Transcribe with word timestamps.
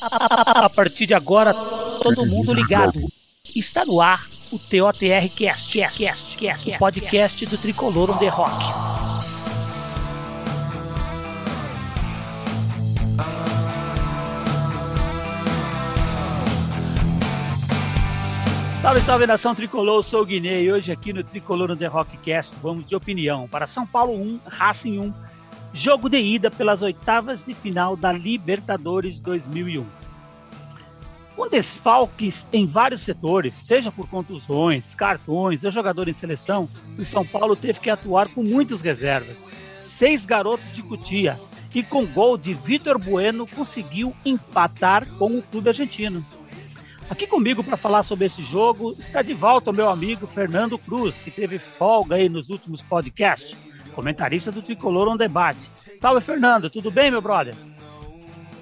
A 0.00 0.70
partir 0.70 1.06
de 1.06 1.14
agora, 1.14 1.52
todo 1.52 2.24
mundo 2.24 2.52
ligado. 2.52 3.00
Está 3.54 3.84
no 3.84 4.00
ar 4.00 4.28
o 4.52 4.58
TOTR 4.58 5.28
Cast, 5.34 5.76
Cast, 5.76 5.98
Cast, 5.98 6.38
Cast, 6.38 6.70
o 6.70 6.78
podcast 6.78 7.46
do 7.46 7.58
Tricolor 7.58 8.10
on 8.10 8.18
the 8.18 8.28
Rock. 8.28 8.64
Salve, 18.80 19.00
salve 19.00 19.26
nação 19.26 19.54
tricolor, 19.54 20.02
sou 20.04 20.22
o 20.22 20.26
Guiné 20.26 20.62
e 20.62 20.72
hoje 20.72 20.92
aqui 20.92 21.12
no 21.12 21.24
Tricolor 21.24 21.72
on 21.72 21.76
the 21.76 21.86
Rockcast 21.86 22.54
vamos 22.62 22.88
de 22.88 22.94
opinião 22.94 23.48
para 23.48 23.66
São 23.66 23.84
Paulo 23.84 24.14
1, 24.14 24.40
Racing 24.46 24.98
1, 24.98 25.12
jogo 25.78 26.08
de 26.08 26.18
ida 26.18 26.50
pelas 26.50 26.82
oitavas 26.82 27.44
de 27.44 27.54
final 27.54 27.96
da 27.96 28.10
Libertadores 28.10 29.20
2001. 29.20 29.86
Com 31.36 31.48
desfalques 31.48 32.44
em 32.52 32.66
vários 32.66 33.02
setores, 33.02 33.54
seja 33.54 33.92
por 33.92 34.08
contusões, 34.08 34.92
cartões 34.92 35.62
ou 35.62 35.70
jogador 35.70 36.08
em 36.08 36.12
seleção, 36.12 36.68
o 36.98 37.04
São 37.04 37.24
Paulo 37.24 37.54
teve 37.54 37.78
que 37.78 37.90
atuar 37.90 38.26
com 38.28 38.42
muitas 38.42 38.82
reservas. 38.82 39.52
Seis 39.80 40.26
garotos 40.26 40.72
de 40.74 40.82
Cutia 40.82 41.38
e 41.72 41.80
com 41.84 42.04
gol 42.04 42.36
de 42.36 42.54
Vitor 42.54 42.98
Bueno 42.98 43.46
conseguiu 43.46 44.12
empatar 44.24 45.06
com 45.16 45.38
o 45.38 45.42
clube 45.42 45.68
argentino. 45.68 46.20
Aqui 47.08 47.24
comigo 47.24 47.62
para 47.62 47.76
falar 47.76 48.02
sobre 48.02 48.26
esse 48.26 48.42
jogo 48.42 48.90
está 48.98 49.22
de 49.22 49.32
volta 49.32 49.70
o 49.70 49.74
meu 49.74 49.88
amigo 49.88 50.26
Fernando 50.26 50.76
Cruz, 50.76 51.20
que 51.20 51.30
teve 51.30 51.56
folga 51.56 52.16
aí 52.16 52.28
nos 52.28 52.50
últimos 52.50 52.82
podcasts 52.82 53.56
comentarista 53.88 54.52
do 54.52 54.62
Tricolor 54.62 55.08
On 55.08 55.16
Debate. 55.16 55.70
Salve, 56.00 56.20
Fernando, 56.20 56.70
tudo 56.70 56.90
bem, 56.90 57.10
meu 57.10 57.20
brother? 57.20 57.54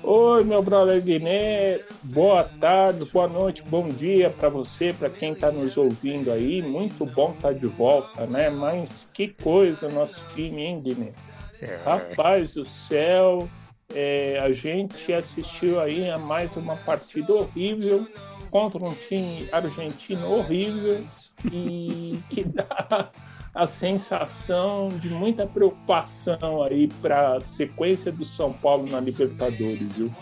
Oi, 0.02 0.45
meu 0.45 0.62
brother 0.62 1.02
Guiné, 1.02 1.80
boa 2.05 2.45
tarde, 2.45 3.05
boa 3.12 3.27
noite, 3.27 3.65
bom 3.65 3.89
dia 3.89 4.30
para 4.30 4.49
você, 4.49 4.93
para 4.93 5.11
quem 5.11 5.32
está 5.32 5.51
nos 5.51 5.77
ouvindo 5.77 6.30
aí. 6.30 6.63
Muito 6.63 7.04
bom 7.04 7.32
estar 7.32 7.49
tá 7.49 7.54
de 7.54 7.66
volta, 7.66 8.24
né? 8.24 8.49
Mas 8.49 9.09
que 9.13 9.27
coisa 9.29 9.88
nosso 9.88 10.23
time, 10.32 10.63
hein, 10.63 10.80
Guiné? 10.80 11.13
É. 11.60 11.80
Rapaz 11.85 12.54
do 12.54 12.65
céu, 12.65 13.49
é, 13.93 14.38
a 14.41 14.52
gente 14.52 15.13
assistiu 15.13 15.80
aí 15.80 16.09
a 16.09 16.19
mais 16.19 16.57
uma 16.57 16.77
partida 16.77 17.32
horrível 17.32 18.07
contra 18.51 18.79
um 18.79 18.95
time 18.95 19.49
argentino 19.51 20.30
horrível 20.30 21.04
e 21.51 22.21
que 22.30 22.45
dá 22.45 23.10
a 23.57 23.66
sensação 23.66 24.88
de 24.88 25.09
muita 25.09 25.46
preocupação 25.46 26.62
aí 26.62 26.88
para 27.01 27.38
a 27.38 27.40
sequência 27.40 28.13
do 28.13 28.23
São 28.23 28.52
Paulo 28.52 28.87
na 28.88 29.01
Libertadores, 29.01 29.95
viu? 29.95 30.13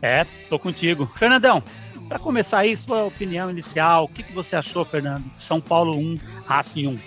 É, 0.00 0.24
tô 0.48 0.58
contigo. 0.58 1.04
Fernandão, 1.04 1.62
para 2.08 2.18
começar 2.18 2.60
aí, 2.60 2.74
sua 2.74 3.04
opinião 3.04 3.50
inicial, 3.50 4.04
o 4.04 4.08
que, 4.08 4.22
que 4.22 4.32
você 4.32 4.56
achou, 4.56 4.82
Fernando? 4.82 5.30
São 5.36 5.60
Paulo 5.60 5.94
1, 5.94 6.18
Racing 6.46 6.86
1. 6.86 6.98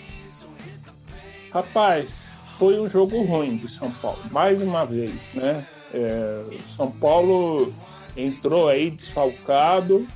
Rapaz, 1.52 2.30
foi 2.60 2.80
um 2.80 2.88
jogo 2.88 3.24
ruim 3.24 3.58
do 3.58 3.68
São 3.68 3.90
Paulo, 3.90 4.20
mais 4.30 4.62
uma 4.62 4.86
vez, 4.86 5.16
né? 5.34 5.66
É, 5.92 6.44
São 6.68 6.92
Paulo 6.92 7.74
entrou 8.16 8.70
aí 8.70 8.92
desfalcado 8.92 10.08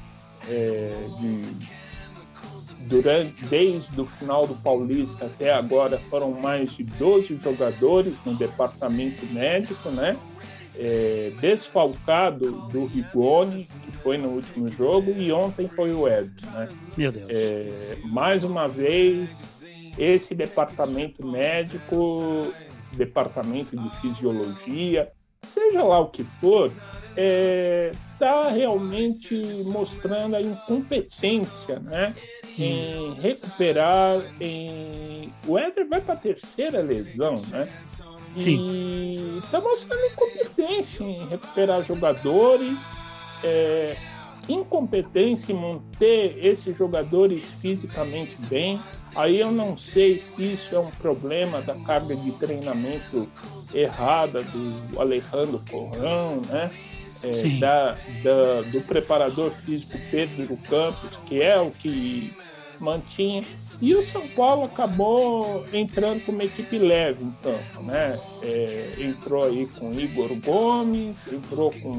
é, 0.47 0.93
de 1.19 1.78
durante, 2.89 3.45
desde 3.45 4.01
o 4.01 4.05
final 4.05 4.47
do 4.47 4.55
Paulista 4.55 5.25
até 5.27 5.53
agora 5.53 5.99
foram 6.09 6.31
mais 6.31 6.71
de 6.71 6.83
12 6.83 7.39
jogadores 7.41 8.13
no 8.25 8.33
departamento 8.33 9.25
médico, 9.27 9.89
né? 9.89 10.17
É, 10.75 11.31
desfalcado 11.39 12.51
do 12.69 12.85
Rigoni, 12.85 13.63
que 13.63 13.91
foi 14.01 14.17
no 14.17 14.29
último 14.29 14.69
jogo, 14.69 15.11
e 15.11 15.31
ontem 15.31 15.67
foi 15.67 15.91
o 15.93 16.07
Ed. 16.07 16.31
Né? 16.53 16.69
Meu 16.97 17.11
Deus. 17.11 17.29
É, 17.29 17.97
mais 18.05 18.43
uma 18.43 18.67
vez, 18.67 19.65
esse 19.97 20.33
departamento 20.33 21.25
médico, 21.25 22.53
departamento 22.93 23.77
de 23.77 24.01
fisiologia, 24.01 25.11
seja 25.43 25.83
lá 25.83 25.99
o 25.99 26.09
que 26.09 26.23
for, 26.39 26.65
está 26.65 27.17
é, 27.17 27.91
tá 28.17 28.49
realmente 28.49 29.35
mostrando 29.65 30.35
a 30.35 30.41
incompetência 30.41 31.79
né, 31.79 32.13
em 32.57 33.13
recuperar. 33.15 34.21
Em... 34.39 35.33
O 35.47 35.57
Éder 35.57 35.87
vai 35.87 36.01
para 36.01 36.13
a 36.13 36.17
terceira 36.17 36.81
lesão, 36.81 37.35
né? 37.49 37.69
E 38.37 39.39
está 39.43 39.59
mostrando 39.59 40.05
incompetência 40.05 41.03
em 41.03 41.27
recuperar 41.27 41.83
jogadores, 41.83 42.87
é, 43.43 43.97
incompetência 44.49 45.53
em 45.53 45.55
manter 45.55 46.43
esses 46.43 46.75
jogadores 46.75 47.49
fisicamente 47.61 48.35
bem. 48.47 48.79
Aí 49.15 49.39
eu 49.39 49.51
não 49.51 49.77
sei 49.77 50.19
se 50.19 50.53
isso 50.53 50.75
é 50.75 50.79
um 50.79 50.91
problema 50.91 51.61
da 51.61 51.75
carga 51.75 52.15
de 52.15 52.31
treinamento 52.31 53.27
errada 53.73 54.43
do 54.43 54.99
Alejandro 54.99 55.61
Corrão, 55.69 56.41
né? 56.49 56.71
É, 57.21 57.59
da, 57.59 57.97
da, 58.23 58.61
do 58.71 58.81
preparador 58.87 59.51
físico 59.51 59.99
Pedro 60.09 60.55
Campos, 60.69 61.19
que 61.25 61.41
é 61.41 61.59
o 61.59 61.69
que 61.69 62.33
mantinha. 62.79 63.43
E 63.81 63.93
o 63.93 64.03
São 64.03 64.25
Paulo 64.29 64.63
acabou 64.63 65.65
entrando 65.73 66.23
com 66.25 66.31
uma 66.31 66.45
equipe 66.45 66.77
leve 66.77 67.23
em 67.23 67.31
campo, 67.43 67.83
né? 67.83 68.19
É, 68.41 68.93
entrou 68.99 69.43
aí 69.43 69.67
com 69.67 69.93
Igor 69.93 70.33
Gomes, 70.35 71.27
entrou 71.27 71.71
com 71.71 71.97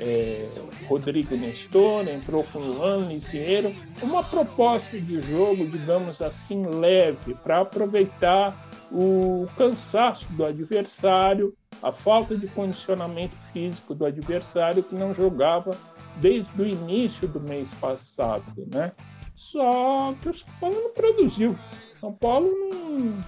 é, 0.00 0.46
Rodrigo 0.86 1.36
Nestor, 1.36 2.08
entrou 2.08 2.44
com 2.44 2.58
Luan 2.58 3.06
Lisieiro, 3.06 3.74
uma 4.02 4.22
proposta 4.22 4.98
de 5.00 5.20
jogo, 5.20 5.66
digamos 5.66 6.22
assim, 6.22 6.64
leve, 6.66 7.34
para 7.34 7.60
aproveitar 7.60 8.68
o 8.90 9.46
cansaço 9.56 10.26
do 10.32 10.44
adversário, 10.44 11.54
a 11.82 11.92
falta 11.92 12.36
de 12.36 12.46
condicionamento 12.48 13.36
físico 13.52 13.94
do 13.94 14.04
adversário 14.04 14.82
que 14.82 14.94
não 14.94 15.14
jogava 15.14 15.76
desde 16.16 16.50
o 16.60 16.66
início 16.66 17.28
do 17.28 17.40
mês 17.40 17.72
passado, 17.74 18.66
né? 18.72 18.92
Só 19.36 20.14
que 20.20 20.28
o 20.28 20.34
São 20.34 20.48
Paulo 20.60 20.76
não 20.82 20.90
produziu. 20.90 21.56
São 22.00 22.12
Paulo 22.12 22.50
não, 22.50 23.24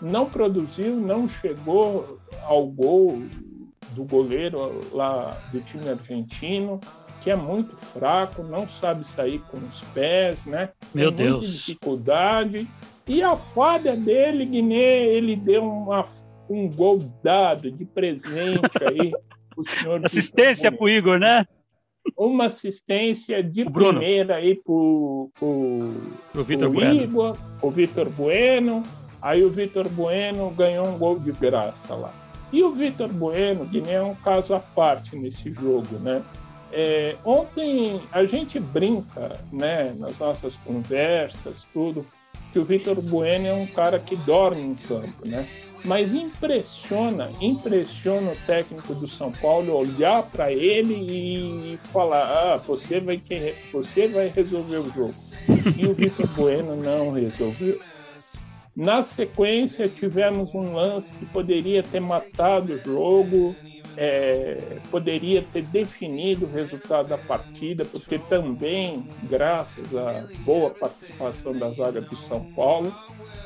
não 0.00 0.28
produziu, 0.28 0.96
não 0.96 1.26
chegou 1.26 2.18
ao 2.42 2.66
gol 2.66 3.22
do 3.90 4.04
goleiro 4.04 4.80
lá 4.92 5.36
do 5.52 5.60
time 5.60 5.88
argentino, 5.88 6.80
que 7.22 7.30
é 7.30 7.36
muito 7.36 7.76
fraco, 7.76 8.42
não 8.42 8.66
sabe 8.66 9.06
sair 9.06 9.40
com 9.50 9.58
os 9.58 9.80
pés, 9.94 10.44
né? 10.46 10.70
Meu 10.94 11.10
Tem 11.10 11.26
Deus. 11.26 11.66
dificuldade. 11.66 12.68
E 13.06 13.22
a 13.22 13.36
falha 13.36 13.96
dele, 13.96 14.44
Guiné, 14.44 15.06
ele 15.06 15.34
deu 15.34 15.64
uma, 15.64 16.06
um 16.48 16.68
gol 16.68 17.02
dado 17.22 17.70
de 17.70 17.84
presente 17.84 18.60
aí. 18.82 19.12
o 19.56 19.68
senhor 19.68 20.04
Assistência 20.04 20.70
para 20.70 20.84
o 20.84 20.88
Igor, 20.88 21.18
né? 21.18 21.44
uma 22.16 22.46
assistência 22.46 23.42
de 23.42 23.64
primeira 23.64 24.36
aí 24.36 24.54
pro, 24.54 25.30
pro, 25.38 25.92
pro 26.32 26.44
Vitor 26.44 26.70
Bueno. 26.70 27.02
Igor, 27.02 27.36
o 27.60 27.70
Vitor 27.70 28.08
Bueno. 28.08 28.82
Aí 29.20 29.44
o 29.44 29.50
Vitor 29.50 29.88
Bueno 29.88 30.50
ganhou 30.50 30.86
um 30.86 30.96
gol 30.96 31.18
de 31.18 31.32
graça 31.32 31.94
lá. 31.94 32.12
E 32.52 32.62
o 32.62 32.72
Vitor 32.72 33.08
Bueno, 33.08 33.68
nem 33.70 33.92
é 33.92 34.02
um 34.02 34.14
caso 34.14 34.54
à 34.54 34.60
parte 34.60 35.16
nesse 35.16 35.52
jogo, 35.52 35.98
né? 35.98 36.22
É, 36.72 37.16
ontem 37.24 38.00
a 38.12 38.24
gente 38.24 38.60
brinca, 38.60 39.40
né, 39.50 39.94
nas 39.98 40.18
nossas 40.18 40.54
conversas, 40.56 41.66
tudo, 41.72 42.06
que 42.52 42.58
o 42.58 42.64
Vitor 42.64 43.00
Bueno 43.02 43.46
é 43.46 43.54
um 43.54 43.66
cara 43.66 43.98
que 43.98 44.16
dorme 44.16 44.62
em 44.62 44.74
campo, 44.74 45.26
né? 45.26 45.46
mas 45.84 46.12
impressiona, 46.12 47.30
impressiona 47.40 48.32
o 48.32 48.36
técnico 48.46 48.94
do 48.94 49.06
São 49.06 49.30
Paulo 49.30 49.76
olhar 49.76 50.24
para 50.24 50.52
ele 50.52 50.94
e 50.94 51.78
falar: 51.92 52.52
"Ah, 52.52 52.56
você 52.56 53.00
vai 53.00 53.22
você 53.72 54.08
vai 54.08 54.28
resolver 54.28 54.78
o 54.78 54.92
jogo". 54.92 55.14
E 55.76 55.86
o 55.86 55.94
Vitor 55.94 56.26
Bueno 56.28 56.76
não 56.76 57.12
resolveu. 57.12 57.80
Na 58.78 59.02
sequência 59.02 59.88
tivemos 59.88 60.54
um 60.54 60.74
lance 60.74 61.12
que 61.14 61.26
poderia 61.26 61.82
ter 61.82 61.98
matado 61.98 62.74
o 62.74 62.78
jogo, 62.78 63.56
é, 63.96 64.78
poderia 64.88 65.42
ter 65.52 65.62
definido 65.62 66.46
o 66.46 66.48
resultado 66.48 67.08
da 67.08 67.18
partida, 67.18 67.84
porque 67.84 68.20
também, 68.20 69.04
graças 69.24 69.84
à 69.96 70.28
boa 70.44 70.70
participação 70.70 71.54
da 71.54 71.72
zaga 71.72 72.00
do 72.00 72.14
São 72.14 72.44
Paulo, 72.52 72.94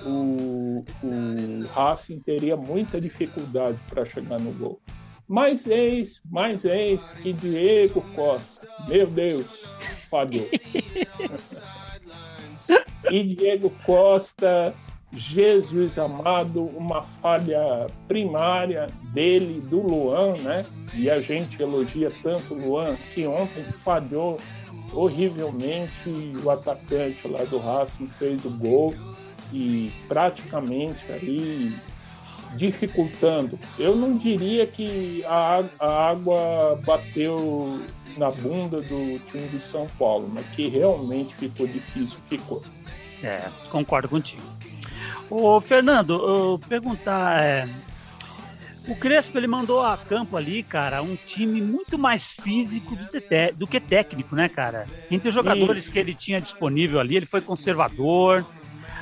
o, 0.04 0.84
o 1.02 1.66
Racing 1.72 2.20
teria 2.20 2.54
muita 2.54 3.00
dificuldade 3.00 3.78
para 3.88 4.04
chegar 4.04 4.38
no 4.38 4.52
gol. 4.52 4.78
Mais 5.26 5.66
ex, 5.66 6.20
mais 6.30 6.62
ex 6.66 7.10
que 7.22 7.32
Diego 7.32 8.02
Costa. 8.14 8.68
Meu 8.86 9.06
Deus, 9.06 9.46
falhou. 10.10 10.46
e 13.10 13.22
Diego 13.24 13.72
Costa 13.86 14.74
Jesus 15.14 15.98
amado, 15.98 16.64
uma 16.64 17.02
falha 17.20 17.86
primária 18.08 18.86
dele, 19.12 19.60
do 19.60 19.80
Luan, 19.80 20.32
né? 20.38 20.64
E 20.94 21.10
a 21.10 21.20
gente 21.20 21.60
elogia 21.60 22.08
tanto 22.22 22.54
o 22.54 22.68
Luan 22.68 22.96
que 23.12 23.26
ontem 23.26 23.62
falhou 23.62 24.38
horrivelmente. 24.92 26.32
O 26.42 26.50
atacante 26.50 27.28
lá 27.28 27.44
do 27.44 27.58
Racing 27.58 28.08
fez 28.18 28.42
o 28.44 28.50
gol 28.50 28.94
e 29.52 29.92
praticamente 30.08 31.12
ali 31.12 31.74
dificultando. 32.56 33.58
Eu 33.78 33.94
não 33.94 34.16
diria 34.16 34.66
que 34.66 35.22
a, 35.26 35.64
a 35.80 36.10
água 36.10 36.80
bateu 36.84 37.82
na 38.16 38.28
bunda 38.28 38.78
do 38.78 39.18
time 39.30 39.48
de 39.48 39.66
São 39.66 39.88
Paulo, 39.98 40.30
mas 40.32 40.46
que 40.48 40.68
realmente 40.68 41.34
ficou 41.34 41.66
difícil, 41.66 42.18
ficou. 42.28 42.62
É, 43.22 43.48
concordo 43.70 44.08
contigo. 44.08 44.42
Ô, 45.34 45.58
Fernando, 45.62 46.12
eu 46.12 46.60
perguntar, 46.68 47.42
é, 47.42 47.66
o 48.86 48.94
Crespo 48.94 49.38
ele 49.38 49.46
mandou 49.46 49.80
a 49.80 49.96
campo 49.96 50.36
ali, 50.36 50.62
cara, 50.62 51.02
um 51.02 51.16
time 51.16 51.62
muito 51.62 51.98
mais 51.98 52.32
físico 52.32 52.94
do, 52.94 53.06
te, 53.06 53.52
do 53.52 53.66
que 53.66 53.80
técnico, 53.80 54.36
né, 54.36 54.46
cara? 54.50 54.84
Entre 55.10 55.30
os 55.30 55.34
jogadores 55.34 55.88
que 55.88 55.98
ele 55.98 56.14
tinha 56.14 56.38
disponível 56.38 57.00
ali, 57.00 57.16
ele 57.16 57.24
foi 57.24 57.40
conservador, 57.40 58.44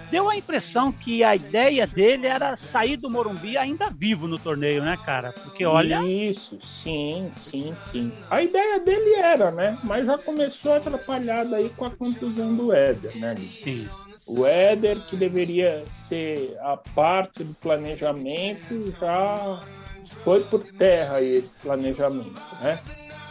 deu 0.08 0.30
a 0.30 0.36
impressão 0.36 0.92
que 0.92 1.24
a 1.24 1.34
ideia 1.34 1.84
dele 1.84 2.28
era 2.28 2.56
sair 2.56 2.96
do 2.96 3.10
Morumbi 3.10 3.56
ainda 3.56 3.90
vivo 3.90 4.28
no 4.28 4.38
torneio, 4.38 4.84
né, 4.84 4.96
cara? 5.04 5.32
Porque 5.32 5.64
olha. 5.66 6.00
Isso, 6.06 6.60
sim, 6.62 7.28
sim, 7.34 7.74
sim. 7.76 8.12
A 8.30 8.40
ideia 8.40 8.78
dele 8.78 9.14
era, 9.16 9.50
né? 9.50 9.76
Mas 9.82 10.06
já 10.06 10.16
começou 10.16 10.74
atrapalhada 10.74 11.56
aí 11.56 11.70
com 11.70 11.86
a 11.86 11.90
contusão 11.90 12.54
do 12.54 12.72
Éder, 12.72 13.18
né? 13.18 13.34
Sim. 13.64 13.88
O 14.28 14.46
Éder, 14.46 15.04
que 15.06 15.16
deveria 15.16 15.84
ser 15.90 16.56
a 16.60 16.76
parte 16.76 17.42
do 17.42 17.54
planejamento, 17.54 18.82
já 18.98 19.62
foi 20.24 20.42
por 20.44 20.62
terra 20.72 21.22
esse 21.22 21.52
planejamento, 21.54 22.40
né? 22.60 22.80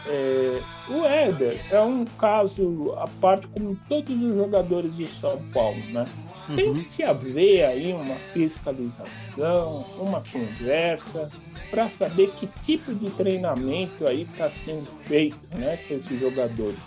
É, 0.06 0.62
o 0.88 1.04
Éder 1.04 1.60
é 1.70 1.80
um 1.80 2.04
caso 2.04 2.94
à 2.96 3.06
parte 3.20 3.46
como 3.48 3.76
todos 3.88 4.14
os 4.14 4.34
jogadores 4.34 4.96
de 4.96 5.06
São 5.06 5.38
Paulo, 5.52 5.78
né? 5.90 6.08
Tem 6.56 6.68
uhum. 6.68 6.74
que 6.74 6.88
se 6.88 7.04
haver 7.04 7.64
aí 7.64 7.92
uma 7.92 8.16
fiscalização, 8.32 9.84
uma 9.98 10.22
conversa, 10.32 11.28
para 11.70 11.88
saber 11.88 12.30
que 12.32 12.48
tipo 12.64 12.92
de 12.94 13.08
treinamento 13.10 14.06
aí 14.08 14.22
está 14.22 14.50
sendo 14.50 14.90
feito 15.04 15.38
né, 15.56 15.78
com 15.86 15.94
esses 15.94 16.20
jogadores. 16.20 16.78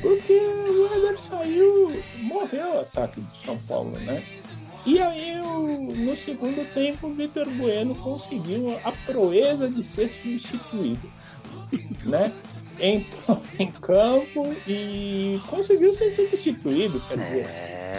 Porque 0.00 0.32
o 0.32 0.94
Éder 0.94 1.18
saiu, 1.18 2.02
morreu 2.22 2.76
o 2.76 2.80
ataque 2.80 3.20
de 3.20 3.44
São 3.44 3.58
Paulo, 3.58 3.98
né? 4.00 4.22
E 4.86 4.98
aí, 4.98 5.34
no 5.34 6.16
segundo 6.16 6.66
tempo, 6.72 7.08
o 7.08 7.14
Vitor 7.14 7.48
Bueno 7.50 7.94
conseguiu 7.94 8.78
a 8.84 8.92
proeza 8.92 9.68
de 9.68 9.82
ser 9.82 10.08
substituído, 10.08 11.10
né? 12.04 12.32
Entrou 12.80 13.40
em 13.58 13.70
campo 13.70 14.54
e 14.66 15.40
conseguiu 15.48 15.92
ser 15.92 16.12
substituído. 16.12 17.00
Quer 17.08 17.18
dizer, 17.18 17.46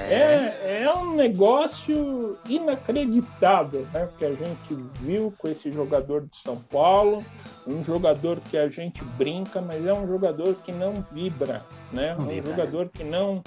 é, 0.09 0.59
é, 0.63 0.83
é 0.83 0.93
um 0.93 1.15
negócio 1.15 2.37
inacreditável 2.47 3.87
né, 3.93 4.09
que 4.17 4.25
a 4.25 4.31
gente 4.31 4.75
viu 5.01 5.33
com 5.37 5.47
esse 5.47 5.71
jogador 5.71 6.27
de 6.27 6.37
São 6.37 6.57
Paulo. 6.57 7.23
Um 7.67 7.83
jogador 7.83 8.39
que 8.39 8.57
a 8.57 8.67
gente 8.67 9.03
brinca, 9.03 9.61
mas 9.61 9.85
é 9.85 9.93
um 9.93 10.07
jogador 10.07 10.55
que 10.55 10.71
não 10.71 10.93
vibra, 11.11 11.63
né? 11.91 12.15
Um 12.15 12.43
jogador 12.43 12.89
que 12.89 13.03
não, 13.03 13.43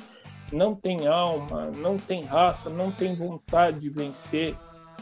não 0.52 0.74
tem 0.74 1.06
alma, 1.06 1.66
não 1.76 1.96
tem 1.96 2.24
raça, 2.24 2.70
não 2.70 2.92
tem 2.92 3.16
vontade 3.16 3.80
de 3.80 3.88
vencer 3.88 4.54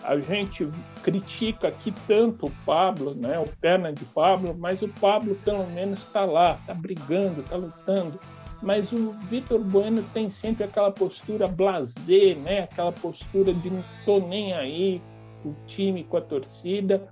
a 0.04 0.18
gente 0.18 0.68
critica 1.02 1.68
aqui 1.68 1.92
tanto 2.06 2.46
o 2.46 2.52
Pablo, 2.64 3.14
né, 3.14 3.38
o 3.38 3.46
perna 3.60 3.92
de 3.92 4.04
Pablo, 4.06 4.54
mas 4.58 4.82
o 4.82 4.88
Pablo 4.88 5.34
pelo 5.44 5.66
menos 5.66 6.00
está 6.00 6.24
lá, 6.24 6.58
está 6.60 6.74
brigando, 6.74 7.40
está 7.40 7.56
lutando. 7.56 8.20
Mas 8.62 8.92
o 8.92 9.12
Vitor 9.28 9.60
Bueno 9.60 10.02
tem 10.12 10.28
sempre 10.28 10.64
aquela 10.64 10.90
postura 10.90 11.48
blazer, 11.48 12.36
né, 12.36 12.60
aquela 12.64 12.92
postura 12.92 13.54
de 13.54 13.70
não 13.70 13.84
estou 13.98 14.26
nem 14.26 14.52
aí 14.52 15.02
com 15.42 15.50
o 15.50 15.56
time, 15.66 16.04
com 16.04 16.16
a 16.16 16.20
torcida 16.20 17.08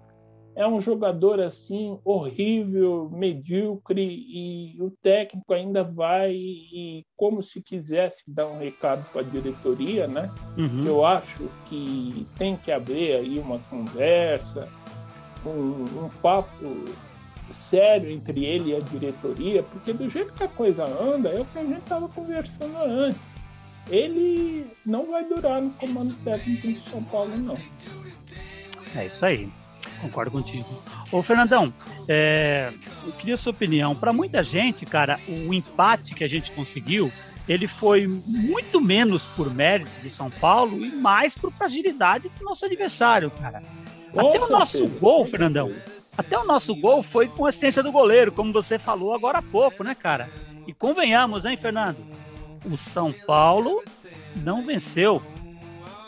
é 0.58 0.66
um 0.66 0.80
jogador 0.80 1.40
assim 1.40 2.00
horrível, 2.04 3.08
medíocre 3.12 4.02
e 4.02 4.76
o 4.82 4.90
técnico 4.90 5.54
ainda 5.54 5.84
vai 5.84 6.32
e 6.32 7.06
como 7.16 7.44
se 7.44 7.62
quisesse 7.62 8.24
dar 8.26 8.48
um 8.48 8.58
recado 8.58 9.08
para 9.12 9.20
a 9.20 9.24
diretoria, 9.24 10.08
né? 10.08 10.28
Uhum. 10.56 10.84
Eu 10.84 11.06
acho 11.06 11.48
que 11.66 12.26
tem 12.36 12.56
que 12.56 12.72
haver 12.72 13.20
aí 13.20 13.38
uma 13.38 13.60
conversa, 13.70 14.68
um, 15.46 15.84
um 16.06 16.08
papo 16.20 16.74
sério 17.52 18.10
entre 18.10 18.44
ele 18.44 18.72
e 18.72 18.76
a 18.76 18.80
diretoria, 18.80 19.62
porque 19.62 19.92
do 19.92 20.10
jeito 20.10 20.32
que 20.32 20.42
a 20.42 20.48
coisa 20.48 20.84
anda 20.84 21.28
é 21.28 21.40
o 21.40 21.44
que 21.44 21.58
a 21.60 21.64
gente 21.64 21.78
estava 21.78 22.08
conversando 22.08 22.76
antes. 22.78 23.38
Ele 23.88 24.66
não 24.84 25.06
vai 25.12 25.24
durar 25.24 25.62
no 25.62 25.70
comando 25.70 26.12
técnico 26.24 26.66
de 26.66 26.80
São 26.80 27.02
Paulo, 27.04 27.36
não. 27.38 27.54
É 28.96 29.06
isso 29.06 29.24
aí. 29.24 29.48
Concordo 30.00 30.30
contigo. 30.30 30.66
Ô, 31.10 31.22
Fernandão, 31.22 31.72
é, 32.08 32.72
eu 33.04 33.12
queria 33.12 33.36
sua 33.36 33.50
opinião. 33.50 33.94
Para 33.94 34.12
muita 34.12 34.42
gente, 34.42 34.86
cara, 34.86 35.18
o 35.28 35.52
empate 35.52 36.14
que 36.14 36.22
a 36.22 36.28
gente 36.28 36.52
conseguiu, 36.52 37.10
ele 37.48 37.66
foi 37.66 38.06
muito 38.06 38.80
menos 38.80 39.26
por 39.26 39.52
mérito 39.52 39.90
do 40.02 40.10
São 40.10 40.30
Paulo 40.30 40.84
e 40.84 40.90
mais 40.90 41.36
por 41.36 41.50
fragilidade 41.50 42.30
do 42.38 42.44
nosso 42.44 42.64
adversário, 42.64 43.30
cara. 43.30 43.62
Até 44.16 44.40
o 44.40 44.48
nosso 44.48 44.86
gol, 44.86 45.26
Fernandão, 45.26 45.72
até 46.16 46.38
o 46.38 46.44
nosso 46.44 46.74
gol 46.74 47.02
foi 47.02 47.28
com 47.28 47.46
assistência 47.46 47.82
do 47.82 47.92
goleiro, 47.92 48.32
como 48.32 48.52
você 48.52 48.78
falou 48.78 49.14
agora 49.14 49.38
há 49.38 49.42
pouco, 49.42 49.84
né, 49.84 49.94
cara? 49.94 50.30
E 50.66 50.72
convenhamos, 50.72 51.44
hein, 51.44 51.56
Fernando? 51.56 51.98
O 52.64 52.76
São 52.76 53.12
Paulo 53.12 53.82
não 54.36 54.62
venceu 54.62 55.22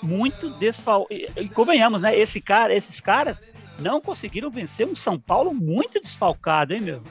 muito 0.02 0.50
desfal... 0.50 1.06
E 1.10 1.48
convenhamos, 1.48 2.00
né? 2.00 2.18
Esse 2.18 2.40
cara, 2.40 2.74
esses 2.74 3.00
caras 3.00 3.42
não 3.78 4.00
conseguiram 4.00 4.50
vencer 4.50 4.86
um 4.86 4.94
São 4.94 5.18
Paulo 5.18 5.54
muito 5.54 6.00
desfalcado, 6.00 6.74
hein, 6.74 6.80
meu? 6.80 7.02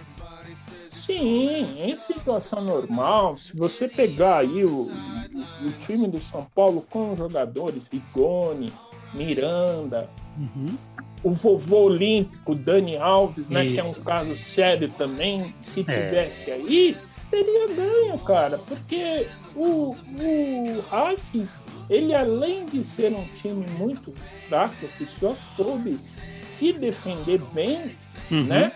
Sim, 0.92 1.66
em 1.90 1.98
situação 1.98 2.60
normal, 2.62 3.36
se 3.38 3.56
você 3.56 3.88
pegar 3.88 4.40
aí 4.40 4.64
o, 4.64 4.84
o, 4.84 5.72
time 5.86 6.08
do 6.08 6.20
São 6.20 6.46
Paulo 6.54 6.86
com 6.88 7.16
jogadores 7.16 7.88
Rigoni, 7.88 8.72
Miranda, 9.12 10.08
uhum. 10.38 10.78
o 11.24 11.32
vovô 11.32 11.86
olímpico 11.86 12.54
Dani 12.54 12.96
Alves, 12.96 13.50
né, 13.50 13.64
que 13.66 13.80
é 13.80 13.84
um 13.84 13.94
caso 13.94 14.38
sério 14.38 14.90
também, 14.90 15.56
se 15.62 15.80
é. 15.88 16.10
tivesse 16.10 16.52
aí, 16.52 16.96
teria 17.30 17.68
ganho, 17.68 18.20
cara, 18.20 18.58
porque 18.58 19.28
o, 19.56 19.96
o 19.96 20.82
Racing, 20.90 21.48
ele 21.90 22.14
além 22.14 22.66
de 22.66 22.84
ser 22.84 23.14
um 23.14 23.26
time 23.42 23.66
muito 23.78 24.14
fraco, 24.48 24.88
que 24.98 25.06
só 25.06 25.36
soube 25.56 25.96
se 25.96 26.74
defender 26.74 27.42
bem, 27.54 27.96
uhum. 28.30 28.44
né? 28.44 28.72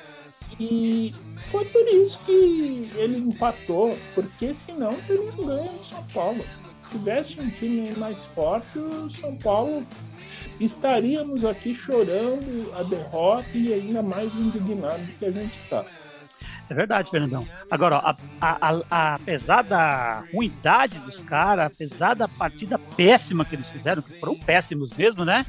E 0.59 1.13
foi 1.51 1.65
por 1.65 1.81
isso 1.81 2.19
que 2.25 2.81
ele 2.95 3.17
empatou, 3.17 3.97
porque 4.13 4.53
senão 4.53 4.93
teria 5.07 5.31
ganho 5.31 5.71
no 5.73 5.85
São 5.85 6.03
Paulo. 6.13 6.43
Se 6.83 6.97
tivesse 6.97 7.39
um 7.39 7.49
time 7.49 7.91
mais 7.97 8.23
forte, 8.35 8.77
o 8.77 9.09
São 9.09 9.35
Paulo 9.35 9.85
estaríamos 10.59 11.43
aqui 11.43 11.73
chorando 11.73 12.71
a 12.77 12.83
derrota 12.83 13.47
e 13.53 13.73
ainda 13.73 14.01
mais 14.01 14.33
indignado 14.33 15.03
do 15.03 15.13
que 15.13 15.25
a 15.25 15.31
gente 15.31 15.55
está. 15.63 15.85
É 16.73 16.75
verdade, 16.75 17.11
Fernandão. 17.11 17.47
Agora, 17.69 17.97
ó, 17.97 18.11
a, 18.41 18.57
a, 18.69 18.81
a, 18.89 19.13
apesar 19.13 19.61
da 19.61 20.23
ruindade 20.33 20.97
dos 20.97 21.21
caras, 21.21 21.71
apesar 21.71 22.15
da 22.15 22.27
partida 22.27 22.79
péssima 22.79 23.45
que 23.45 23.55
eles 23.55 23.67
fizeram, 23.67 24.01
que 24.01 24.19
foram 24.19 24.35
péssimos 24.35 24.97
mesmo, 24.97 25.23
né? 25.23 25.45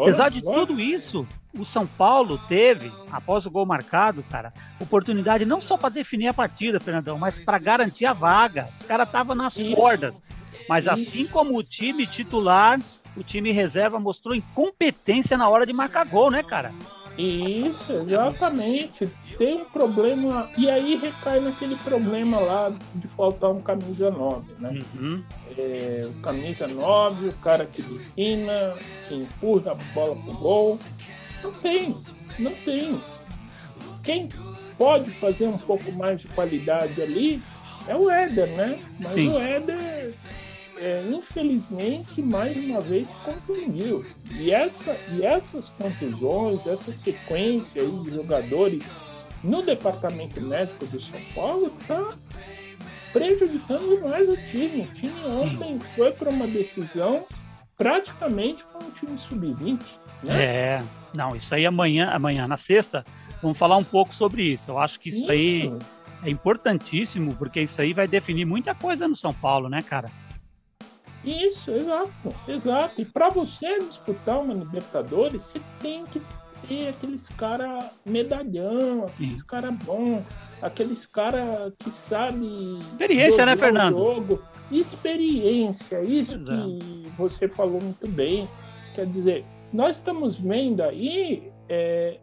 apesar 0.00 0.28
de 0.28 0.40
tudo 0.40 0.78
isso, 0.78 1.26
o 1.52 1.66
São 1.66 1.84
Paulo 1.84 2.38
teve, 2.46 2.92
após 3.10 3.44
o 3.44 3.50
gol 3.50 3.66
marcado, 3.66 4.22
cara, 4.30 4.52
oportunidade 4.78 5.44
não 5.44 5.60
só 5.60 5.76
para 5.76 5.88
definir 5.88 6.28
a 6.28 6.34
partida, 6.34 6.78
Fernandão, 6.78 7.18
mas 7.18 7.40
para 7.40 7.58
garantir 7.58 8.06
a 8.06 8.12
vaga. 8.12 8.62
Os 8.62 8.86
caras 8.86 9.08
estavam 9.08 9.34
nas 9.34 9.58
cordas. 9.74 10.22
Mas 10.68 10.86
assim 10.86 11.26
como 11.26 11.58
o 11.58 11.62
time 11.62 12.06
titular, 12.06 12.78
o 13.16 13.24
time 13.24 13.50
reserva 13.50 13.98
mostrou 13.98 14.32
incompetência 14.32 15.36
na 15.36 15.48
hora 15.48 15.66
de 15.66 15.72
marcar 15.72 16.06
gol, 16.06 16.30
né, 16.30 16.40
cara? 16.44 16.72
Isso, 17.18 17.92
exatamente. 17.92 19.08
Tem 19.36 19.60
um 19.60 19.64
problema. 19.66 20.48
E 20.56 20.68
aí 20.68 20.96
recai 20.96 21.40
naquele 21.40 21.76
problema 21.76 22.38
lá 22.40 22.72
de 22.94 23.08
faltar 23.08 23.50
um 23.50 23.60
camisa 23.60 24.10
9, 24.10 24.52
né? 24.58 24.82
Uhum. 24.94 25.22
É, 25.56 26.08
o 26.08 26.20
camisa 26.22 26.66
9, 26.66 27.28
o 27.28 27.32
cara 27.34 27.66
que 27.66 27.82
defina, 27.82 28.74
que 29.08 29.16
empurra 29.16 29.72
a 29.72 29.94
bola 29.94 30.16
pro 30.16 30.32
gol. 30.34 30.78
Não 31.42 31.52
tem, 31.52 31.96
não 32.38 32.52
tem. 32.64 33.00
Quem 34.02 34.28
pode 34.78 35.10
fazer 35.12 35.46
um 35.46 35.58
pouco 35.58 35.92
mais 35.92 36.20
de 36.20 36.28
qualidade 36.28 37.00
ali 37.02 37.42
é 37.86 37.96
o 37.96 38.10
Éder, 38.10 38.48
né? 38.48 38.78
Mas 38.98 39.12
Sim. 39.12 39.28
o 39.28 39.38
Éder 39.38 40.12
é, 40.82 41.04
infelizmente, 41.08 42.20
mais 42.20 42.56
uma 42.56 42.80
vez 42.80 43.08
se 43.08 43.14
contundiu. 43.16 44.04
E, 44.34 44.50
essa, 44.50 44.98
e 45.12 45.22
essas 45.22 45.68
contusões, 45.70 46.66
essa 46.66 46.92
sequência 46.92 47.86
de 47.86 48.10
jogadores 48.10 48.84
no 49.44 49.62
departamento 49.62 50.40
médico 50.40 50.84
do 50.84 51.00
São 51.00 51.20
Paulo 51.34 51.72
está 51.80 52.08
prejudicando 53.12 54.00
mais 54.02 54.28
o 54.28 54.36
time. 54.36 54.82
O 54.82 54.94
time 54.94 55.28
ontem 55.28 55.78
foi 55.94 56.12
para 56.12 56.30
uma 56.30 56.48
decisão 56.48 57.20
praticamente 57.78 58.64
com 58.64 58.78
o 58.78 58.90
time 58.90 59.16
sub-20. 59.16 59.80
Né? 60.24 60.44
É, 60.44 60.82
não, 61.14 61.36
isso 61.36 61.54
aí 61.54 61.64
amanhã, 61.64 62.10
amanhã, 62.10 62.48
na 62.48 62.56
sexta, 62.56 63.04
vamos 63.40 63.56
falar 63.56 63.76
um 63.76 63.84
pouco 63.84 64.12
sobre 64.12 64.42
isso. 64.42 64.70
Eu 64.70 64.78
acho 64.78 64.98
que 64.98 65.10
isso, 65.10 65.20
isso. 65.20 65.30
aí 65.30 65.72
é 66.24 66.30
importantíssimo, 66.30 67.34
porque 67.36 67.60
isso 67.60 67.80
aí 67.80 67.92
vai 67.92 68.08
definir 68.08 68.44
muita 68.44 68.74
coisa 68.74 69.06
no 69.06 69.16
São 69.16 69.34
Paulo, 69.34 69.68
né, 69.68 69.82
cara? 69.82 70.10
Isso, 71.24 71.70
exato, 71.70 72.34
exato. 72.48 73.00
E 73.00 73.04
para 73.04 73.28
você 73.28 73.80
disputar 73.80 74.40
uma 74.40 74.54
Libertadores, 74.54 75.42
você 75.42 75.60
tem 75.80 76.04
que 76.06 76.20
ter 76.66 76.88
aqueles 76.88 77.28
cara 77.28 77.90
medalhão, 78.04 79.04
aqueles 79.04 79.42
cara 79.42 79.70
bom, 79.70 80.22
aqueles 80.60 81.06
cara 81.06 81.72
que 81.78 81.90
sabe 81.90 82.78
experiência, 82.92 83.46
né, 83.46 83.56
Fernando? 83.56 83.96
Jogo. 83.96 84.42
Experiência, 84.70 86.02
isso 86.02 86.38
que 86.38 87.10
você 87.16 87.46
falou 87.46 87.80
muito 87.80 88.08
bem. 88.08 88.48
Quer 88.94 89.06
dizer, 89.06 89.44
nós 89.72 89.96
estamos 89.96 90.38
vendo 90.38 90.82
aí 90.82 91.52
é, 91.68 92.18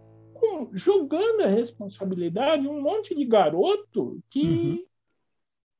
jogando 0.74 1.42
a 1.42 1.48
responsabilidade 1.48 2.68
um 2.68 2.82
monte 2.82 3.16
de 3.16 3.26
garoto 3.26 4.20
que 4.30 4.42
uhum. 4.42 4.84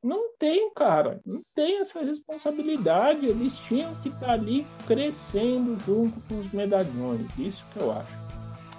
Não 0.04 0.36
tem, 0.38 0.74
cara, 0.74 1.20
não 1.26 1.42
tem 1.54 1.80
essa 1.80 2.02
responsabilidade. 2.02 3.26
Eles 3.26 3.58
tinham 3.58 3.94
que 3.96 4.10
estar 4.10 4.28
tá 4.28 4.34
ali 4.34 4.66
crescendo 4.88 5.78
junto 5.86 6.20
com 6.22 6.40
os 6.40 6.52
medalhões. 6.52 7.28
Isso 7.38 7.66
que 7.74 7.80
eu 7.80 7.92
acho. 7.92 8.18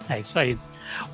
É 0.08 0.20
isso 0.20 0.38
aí. 0.38 0.58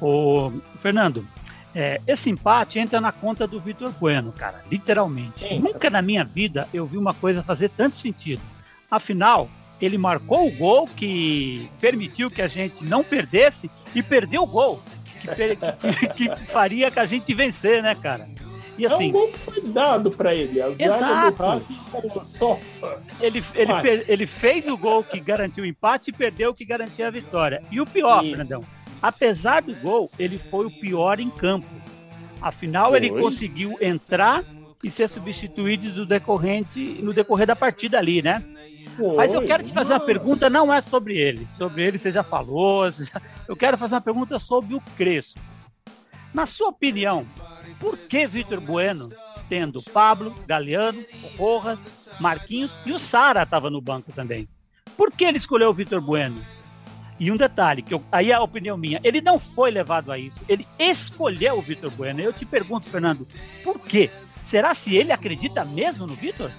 O 0.00 0.52
Fernando, 0.78 1.26
é, 1.74 2.00
esse 2.06 2.30
empate 2.30 2.78
entra 2.78 3.00
na 3.00 3.12
conta 3.12 3.46
do 3.46 3.60
Vitor 3.60 3.90
Bueno, 3.92 4.32
cara, 4.32 4.62
literalmente. 4.70 5.58
Nunca 5.58 5.90
na 5.90 6.00
minha 6.00 6.24
vida 6.24 6.68
eu 6.72 6.86
vi 6.86 6.96
uma 6.96 7.12
coisa 7.12 7.42
fazer 7.42 7.68
tanto 7.70 7.96
sentido. 7.96 8.42
Afinal, 8.90 9.50
ele 9.80 9.98
marcou 9.98 10.46
o 10.46 10.50
gol 10.50 10.88
que 10.88 11.68
permitiu 11.80 12.30
que 12.30 12.40
a 12.40 12.48
gente 12.48 12.84
não 12.84 13.04
perdesse 13.04 13.70
e 13.94 14.02
perdeu 14.02 14.44
o 14.44 14.46
gol 14.46 14.80
que, 15.20 15.56
que, 16.14 16.28
que 16.28 16.46
faria 16.46 16.90
que 16.90 17.00
a 17.00 17.06
gente 17.06 17.34
vencer, 17.34 17.82
né, 17.82 17.94
cara? 17.94 18.28
E 18.78 18.86
assim, 18.86 19.06
é 19.06 19.08
um 19.08 19.12
gol 19.12 19.28
que 19.28 19.38
foi 19.38 19.68
dado 19.70 20.10
para 20.10 20.34
ele. 20.34 20.60
A 20.60 20.68
exato. 20.68 21.42
ele, 23.20 23.42
ele, 23.54 24.04
ele 24.06 24.26
fez 24.26 24.66
o 24.66 24.76
gol 24.76 25.02
que 25.02 25.18
garantiu 25.20 25.64
o 25.64 25.66
empate 25.66 26.10
e 26.10 26.12
perdeu 26.12 26.50
o 26.50 26.54
que 26.54 26.64
garantia 26.64 27.08
a 27.08 27.10
vitória. 27.10 27.62
E 27.70 27.80
o 27.80 27.86
pior, 27.86 28.22
Isso. 28.22 28.36
Fernandão, 28.36 28.64
apesar 29.00 29.62
do 29.62 29.74
gol, 29.76 30.08
ele 30.18 30.38
foi 30.38 30.66
o 30.66 30.70
pior 30.70 31.20
em 31.20 31.30
campo. 31.30 31.66
Afinal, 32.40 32.90
foi. 32.90 32.98
ele 32.98 33.10
conseguiu 33.10 33.76
entrar 33.80 34.44
e 34.84 34.90
ser 34.90 35.08
substituído 35.08 35.90
do 35.92 36.06
decorrente 36.06 36.80
no 37.02 37.12
decorrer 37.12 37.46
da 37.46 37.56
partida 37.56 37.98
ali, 37.98 38.20
né? 38.20 38.44
Mas 39.16 39.34
eu 39.34 39.44
quero 39.44 39.62
te 39.62 39.72
fazer 39.72 39.92
uma 39.92 40.00
pergunta, 40.00 40.48
não 40.48 40.72
é 40.72 40.80
sobre 40.80 41.18
ele. 41.18 41.44
Sobre 41.44 41.82
ele 41.86 41.98
você 41.98 42.10
já 42.10 42.22
falou. 42.22 42.90
Você 42.90 43.04
já... 43.04 43.20
Eu 43.46 43.56
quero 43.56 43.76
fazer 43.76 43.94
uma 43.94 44.00
pergunta 44.00 44.38
sobre 44.38 44.74
o 44.74 44.82
Crespo. 44.96 45.40
Na 46.32 46.46
sua 46.46 46.68
opinião, 46.68 47.26
por 47.80 47.96
que 47.96 48.26
Vitor 48.26 48.60
Bueno, 48.60 49.08
tendo 49.48 49.82
Pablo, 49.82 50.34
Galeano, 50.46 51.04
Rojas, 51.36 52.10
Marquinhos 52.20 52.78
e 52.84 52.92
o 52.92 52.98
Sara 52.98 53.42
estava 53.42 53.70
no 53.70 53.80
banco 53.80 54.12
também? 54.12 54.48
Por 54.96 55.12
que 55.12 55.24
ele 55.24 55.38
escolheu 55.38 55.70
o 55.70 55.74
Vitor 55.74 56.00
Bueno? 56.00 56.44
E 57.18 57.30
um 57.30 57.36
detalhe, 57.36 57.80
que 57.82 57.94
eu, 57.94 58.02
aí 58.12 58.30
é 58.30 58.34
a 58.34 58.42
opinião 58.42 58.76
minha, 58.76 59.00
ele 59.02 59.20
não 59.20 59.38
foi 59.38 59.70
levado 59.70 60.12
a 60.12 60.18
isso, 60.18 60.40
ele 60.48 60.66
escolheu 60.78 61.58
o 61.58 61.62
Vitor 61.62 61.90
Bueno. 61.90 62.20
Eu 62.20 62.32
te 62.32 62.44
pergunto, 62.44 62.90
Fernando, 62.90 63.26
por 63.64 63.78
quê? 63.80 64.10
Será 64.42 64.74
se 64.74 64.94
ele 64.94 65.12
acredita 65.12 65.64
mesmo 65.64 66.06
no 66.06 66.14
Vitor? 66.14 66.50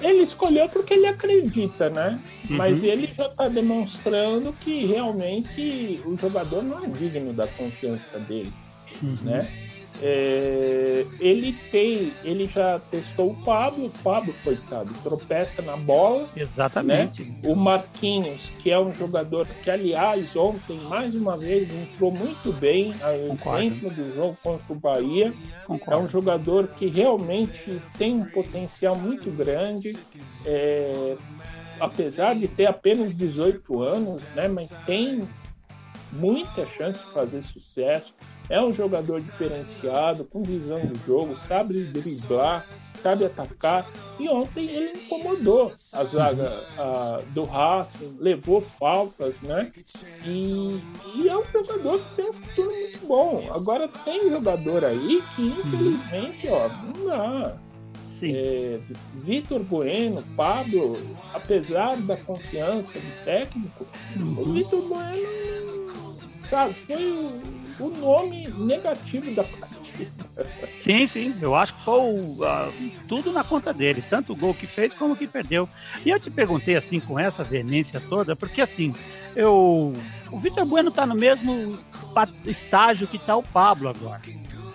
Ele 0.00 0.22
escolheu 0.22 0.68
porque 0.68 0.94
ele 0.94 1.06
acredita, 1.06 1.88
né? 1.88 2.20
Uhum. 2.50 2.56
Mas 2.56 2.82
ele 2.82 3.06
já 3.14 3.26
está 3.26 3.48
demonstrando 3.48 4.52
que 4.60 4.84
realmente 4.84 6.00
o 6.04 6.16
jogador 6.16 6.62
não 6.62 6.84
é 6.84 6.88
digno 6.88 7.32
da 7.32 7.46
confiança 7.46 8.18
dele, 8.18 8.52
uhum. 9.02 9.18
né? 9.22 9.48
É, 10.02 11.06
ele 11.20 11.52
tem, 11.70 12.12
ele 12.24 12.48
já 12.48 12.80
testou 12.90 13.30
o 13.30 13.36
Pablo, 13.44 13.86
o 13.86 13.90
Pablo, 13.90 14.34
coitado, 14.42 14.92
tropeça 15.02 15.62
na 15.62 15.76
bola. 15.76 16.28
Exatamente. 16.36 17.24
Né? 17.24 17.34
O 17.46 17.54
Marquinhos, 17.54 18.50
que 18.60 18.70
é 18.70 18.78
um 18.78 18.92
jogador 18.94 19.46
que, 19.62 19.70
aliás, 19.70 20.34
ontem, 20.34 20.78
mais 20.88 21.14
uma 21.14 21.36
vez, 21.36 21.70
entrou 21.72 22.10
muito 22.10 22.52
bem 22.52 22.94
ao 23.00 23.36
centro 23.36 23.88
do 23.90 24.14
jogo 24.14 24.36
contra 24.42 24.72
o 24.72 24.76
Bahia. 24.76 25.32
Concordo. 25.64 26.00
É 26.00 26.04
um 26.04 26.08
jogador 26.08 26.68
que 26.68 26.88
realmente 26.88 27.80
tem 27.96 28.14
um 28.14 28.24
potencial 28.24 28.96
muito 28.96 29.30
grande. 29.30 29.96
É, 30.44 31.16
apesar 31.78 32.34
de 32.34 32.48
ter 32.48 32.66
apenas 32.66 33.14
18 33.14 33.82
anos, 33.82 34.22
né, 34.34 34.48
mas 34.48 34.70
tem 34.86 35.26
muita 36.12 36.66
chance 36.66 36.98
de 36.98 37.12
fazer 37.12 37.42
sucesso. 37.42 38.14
É 38.48 38.60
um 38.60 38.72
jogador 38.72 39.20
diferenciado, 39.22 40.24
com 40.24 40.42
visão 40.42 40.78
do 40.80 40.98
jogo, 41.06 41.40
sabe 41.40 41.84
driblar, 41.84 42.66
sabe 42.76 43.24
atacar. 43.24 43.90
E 44.18 44.28
ontem 44.28 44.66
ele 44.66 44.98
incomodou 44.98 45.72
a 45.94 46.04
zaga 46.04 46.66
a, 46.76 47.22
do 47.32 47.44
Racing, 47.44 48.16
levou 48.18 48.60
faltas, 48.60 49.40
né? 49.40 49.72
E, 50.24 50.80
e, 51.16 51.28
é 51.28 51.36
um 51.36 51.44
jogador 51.44 52.00
que 52.00 52.14
tem 52.16 52.30
um 52.30 52.32
futuro 52.34 52.70
muito 52.70 53.06
bom. 53.06 53.48
Agora 53.50 53.88
tem 53.88 54.28
jogador 54.28 54.84
aí 54.84 55.22
que, 55.34 55.42
infelizmente, 55.42 56.48
ó, 56.48 56.68
não 56.68 57.06
dá. 57.06 57.56
É, 58.22 58.78
Vitor 59.14 59.60
Bueno, 59.60 60.22
Pablo, 60.36 60.98
apesar 61.32 61.96
da 62.02 62.16
confiança 62.16 62.92
do 62.92 63.24
técnico, 63.24 63.86
uhum. 64.16 64.38
o 64.38 64.52
Vitor 64.52 64.82
Bueno, 64.82 65.83
sabe, 66.42 66.74
foi 66.74 67.10
o 67.10 67.64
o 67.78 67.88
nome 67.88 68.46
negativo 68.48 69.34
da 69.34 69.42
partida. 69.42 70.10
Sim, 70.78 71.06
sim, 71.06 71.34
eu 71.40 71.54
acho 71.54 71.74
que 71.74 71.82
foi 71.82 72.12
uh, 72.12 72.72
tudo 73.08 73.32
na 73.32 73.42
conta 73.42 73.72
dele, 73.72 74.02
tanto 74.08 74.32
o 74.32 74.36
gol 74.36 74.54
que 74.54 74.66
fez 74.66 74.94
como 74.94 75.14
o 75.14 75.16
que 75.16 75.26
perdeu. 75.26 75.68
E 76.04 76.10
eu 76.10 76.20
te 76.20 76.30
perguntei 76.30 76.76
assim 76.76 77.00
com 77.00 77.18
essa 77.18 77.42
veemência 77.42 78.00
toda, 78.00 78.36
porque 78.36 78.60
assim, 78.60 78.94
eu 79.34 79.92
o 80.30 80.38
Vitor 80.38 80.64
Bueno 80.64 80.90
está 80.90 81.06
no 81.06 81.14
mesmo 81.14 81.78
estágio 82.44 83.06
que 83.06 83.16
está 83.16 83.36
o 83.36 83.42
Pablo 83.42 83.88
agora. 83.88 84.20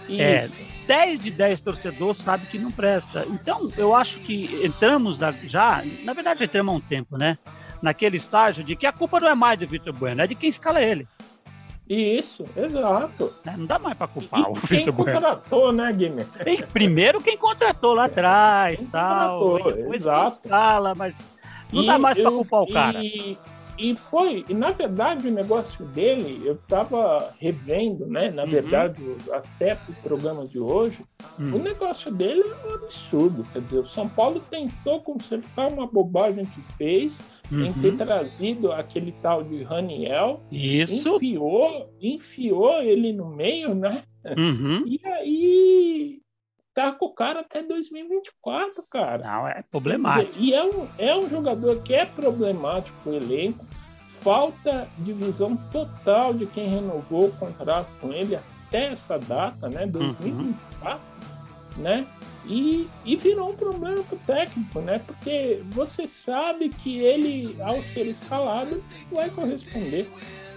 É, 0.09 0.45
Isso. 0.45 0.55
É, 0.55 0.69
10 0.87 1.21
de 1.21 1.31
10 1.31 1.61
torcedores 1.61 2.19
sabe 2.19 2.47
que 2.47 2.57
não 2.57 2.71
presta. 2.71 3.25
Então, 3.29 3.71
eu 3.77 3.93
acho 3.95 4.19
que 4.19 4.59
entramos 4.65 5.17
da, 5.17 5.31
já, 5.43 5.83
na 6.03 6.13
verdade, 6.13 6.43
entramos 6.43 6.73
há 6.73 6.77
um 6.77 6.79
tempo, 6.79 7.15
né? 7.15 7.37
Naquele 7.81 8.17
estágio 8.17 8.63
de 8.63 8.75
que 8.75 8.87
a 8.87 8.91
culpa 8.91 9.19
não 9.19 9.29
é 9.29 9.35
mais 9.35 9.59
do 9.59 9.67
Vitor 9.67 9.93
Bueno, 9.93 10.21
é 10.21 10.27
de 10.27 10.33
quem 10.33 10.49
escala 10.49 10.81
ele. 10.81 11.07
Isso, 11.89 12.45
exato. 12.55 13.33
É, 13.43 13.57
não 13.57 13.65
dá 13.65 13.79
mais 13.79 13.97
para 13.97 14.07
culpar 14.07 14.41
e 14.41 14.43
o 14.43 14.53
Quem 14.53 14.85
Vitor 14.85 14.93
contratou, 14.93 15.71
né, 15.71 15.91
Guilherme? 15.91 16.25
Primeiro 16.71 17.19
quem 17.19 17.35
contratou 17.35 17.95
lá 17.95 18.05
atrás, 18.05 18.81
quem 18.81 18.89
tal. 18.89 19.39
Contratou, 19.39 19.93
exato. 19.95 20.39
Escala, 20.45 20.93
mas 20.93 21.25
não 21.73 21.81
e, 21.81 21.87
dá 21.87 21.97
mais 21.97 22.19
para 22.19 22.29
culpar 22.29 22.61
o 22.61 22.71
cara. 22.71 23.03
E, 23.03 23.35
e 23.79 23.95
foi, 23.95 24.45
e 24.47 24.53
na 24.53 24.69
verdade 24.69 25.27
o 25.27 25.31
negócio 25.31 25.83
dele, 25.85 26.39
eu 26.45 26.53
estava 26.53 27.33
revendo, 27.39 28.05
né? 28.05 28.29
Na 28.29 28.43
uhum. 28.43 28.49
verdade, 28.49 29.01
até 29.31 29.75
o 29.87 29.93
programa 30.03 30.45
de 30.45 30.59
hoje, 30.59 31.03
uhum. 31.39 31.55
o 31.55 31.59
negócio 31.59 32.11
dele 32.11 32.43
é 32.43 32.67
um 32.67 32.75
absurdo. 32.75 33.43
Quer 33.51 33.61
dizer, 33.61 33.79
o 33.79 33.87
São 33.87 34.07
Paulo 34.07 34.43
tentou 34.51 35.01
consertar 35.01 35.69
uma 35.69 35.87
bobagem 35.87 36.45
que 36.45 36.61
fez 36.77 37.19
uhum. 37.51 37.65
em 37.65 37.73
ter 37.73 37.97
trazido 37.97 38.71
aquele 38.71 39.11
tal 39.21 39.43
de 39.43 39.63
Raniel. 39.63 40.41
Isso. 40.51 41.15
Enfiou, 41.15 41.93
enfiou 42.01 42.81
ele 42.81 43.13
no 43.13 43.27
meio, 43.29 43.73
né? 43.73 44.03
Uhum. 44.37 44.83
E 44.85 44.99
aí 45.05 46.21
tá 46.73 46.91
com 46.91 47.07
o 47.07 47.13
cara 47.13 47.41
até 47.41 47.61
2024, 47.61 48.83
cara. 48.89 49.23
Não, 49.23 49.47
é 49.47 49.63
problemático. 49.69 50.33
Dizer, 50.33 50.45
e 50.45 50.53
é 50.53 50.63
um, 50.63 50.87
é 50.97 51.15
um 51.15 51.27
jogador 51.27 51.81
que 51.81 51.93
é 51.93 52.05
problemático 52.05 53.09
o 53.09 53.13
elenco. 53.13 53.65
Falta 54.09 54.87
de 54.97 55.13
visão 55.13 55.55
total 55.71 56.33
de 56.33 56.45
quem 56.45 56.67
renovou 56.67 57.27
o 57.27 57.31
contrato 57.31 57.89
com 58.01 58.11
ele 58.11 58.35
até 58.35 58.87
essa 58.87 59.17
data, 59.17 59.69
né? 59.69 59.87
2024, 59.87 60.97
uhum. 60.97 60.99
Né? 61.79 62.05
E, 62.45 62.87
e 63.05 63.15
virou 63.15 63.51
um 63.51 63.55
problema 63.55 64.03
pro 64.03 64.17
técnico, 64.17 64.81
né? 64.81 64.99
Porque 65.05 65.61
você 65.69 66.07
sabe 66.07 66.69
que 66.69 66.99
ele, 66.99 67.55
ao 67.61 67.83
ser 67.83 68.07
escalado, 68.07 68.83
vai 69.11 69.29
corresponder. 69.29 70.09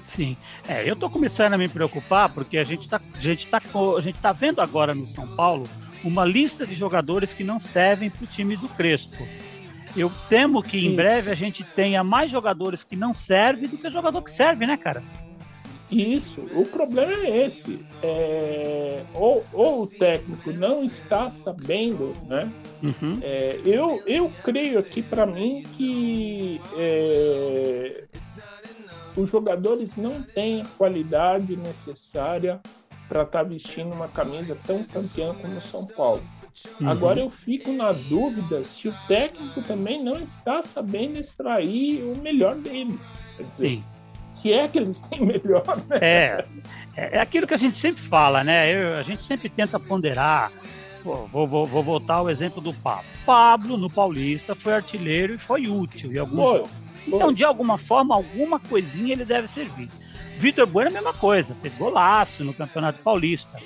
Sim. 0.03 0.37
É, 0.67 0.89
eu 0.89 0.97
tô 0.97 1.09
começando 1.09 1.55
a 1.55 1.59
me 1.59 1.69
preocupar 1.69 2.29
porque 2.29 2.59
a 2.59 2.65
gente 2.65 2.89
tá, 2.89 3.01
a 3.15 3.21
gente 3.21 3.47
tá, 3.47 3.61
a 3.97 4.01
gente 4.01 4.19
tá 4.19 4.33
vendo 4.33 4.61
agora 4.61 4.95
no 4.95 5.07
São 5.07 5.27
Paulo 5.37 5.65
uma 6.05 6.25
lista 6.25 6.67
de 6.67 6.75
jogadores 6.75 7.33
que 7.33 7.45
não 7.45 7.61
servem 7.61 8.11
para 8.11 8.25
o 8.25 8.27
time 8.27 8.57
do 8.57 8.69
Crespo. 8.69 9.27
Eu 9.97 10.11
temo 10.29 10.63
que 10.63 10.87
em 10.87 10.97
breve 10.97 11.31
a 11.31 11.35
gente 11.35 11.63
tenha 11.63 12.03
mais 12.03 12.31
jogadores 12.31 12.83
que 12.83 12.97
não 12.97 13.13
servem 13.13 13.69
do 13.69 13.77
que 13.77 13.91
jogador 13.91 14.23
que 14.23 14.31
serve, 14.31 14.67
né, 14.67 14.77
cara? 14.77 15.03
Isso, 15.93 16.41
o 16.55 16.65
problema 16.65 17.13
é 17.13 17.47
esse. 17.47 17.79
É, 18.03 19.05
ou, 19.15 19.45
ou, 19.53 19.83
o 19.83 19.87
técnico 19.87 20.53
não 20.53 20.85
está 20.85 21.29
sabendo, 21.29 22.15
né? 22.27 22.51
Uhum. 22.83 23.19
É, 23.23 23.61
eu, 23.65 24.03
eu 24.07 24.31
creio 24.43 24.79
aqui 24.79 25.03
para 25.03 25.27
mim 25.27 25.65
que 25.77 26.61
é, 26.77 28.05
os 29.17 29.31
jogadores 29.31 29.97
não 29.97 30.23
têm 30.23 30.63
a 30.63 30.67
qualidade 30.79 31.57
necessária 31.57 32.61
para 33.09 33.23
estar 33.23 33.43
tá 33.43 33.45
vestindo 33.45 33.93
uma 33.93 34.09
camisa 34.09 34.57
tão 34.67 34.83
campeã 34.85 35.35
como 35.35 35.57
o 35.57 35.61
São 35.61 35.87
Paulo. 35.87 36.23
Uhum. 36.81 36.89
Agora 36.89 37.21
eu 37.21 37.31
fico 37.31 37.73
na 37.73 37.93
dúvida 37.93 38.63
se 38.65 38.89
o 38.89 38.95
técnico 39.09 39.63
também 39.63 40.03
não 40.03 40.21
está 40.21 40.63
sabendo 40.63 41.19
extrair 41.19 42.03
o 42.03 42.17
melhor 42.21 42.57
deles. 42.57 43.15
Quer 43.37 43.45
dizer, 43.45 43.69
Sim 43.69 43.92
se 44.33 44.53
é 44.53 44.67
que 44.67 44.79
eles 44.79 45.01
têm 45.01 45.25
melhor. 45.25 45.65
Né? 45.89 45.99
É, 46.01 46.45
é, 46.97 47.17
é 47.19 47.21
aquilo 47.21 47.47
que 47.47 47.55
a 47.55 47.59
gente 47.59 47.79
sempre 47.79 48.03
fala, 48.03 48.43
né? 48.43 48.73
Eu, 48.73 48.97
a 48.97 49.03
gente 49.03 49.23
sempre 49.23 49.49
tenta 49.49 49.79
ponderar. 49.79 50.51
Pô, 51.03 51.27
vou, 51.27 51.47
vou, 51.47 51.67
vou, 51.67 51.83
voltar 51.83 52.17
ao 52.17 52.31
exemplo 52.31 52.61
do 52.61 52.73
Pablo. 52.73 53.05
Pablo, 53.27 53.77
no 53.77 53.91
Paulista, 53.91 54.55
foi 54.55 54.73
artilheiro 54.73 55.35
e 55.35 55.39
foi 55.39 55.69
útil 55.69 56.13
em 56.13 56.19
alguns. 56.19 56.71
Então, 57.07 57.33
de 57.33 57.45
alguma 57.45 57.77
forma, 57.77 58.15
alguma 58.15 58.61
coisinha 58.61 59.13
ele 59.13 59.25
deve 59.25 59.49
servir. 59.49 59.89
Vitor 60.39 60.67
Bueno, 60.67 60.91
a 60.91 60.93
mesma 60.93 61.13
coisa, 61.13 61.55
fez 61.55 61.75
golaço 61.75 62.45
no 62.45 62.55
Campeonato 62.55 63.03
Paulista. 63.03 63.59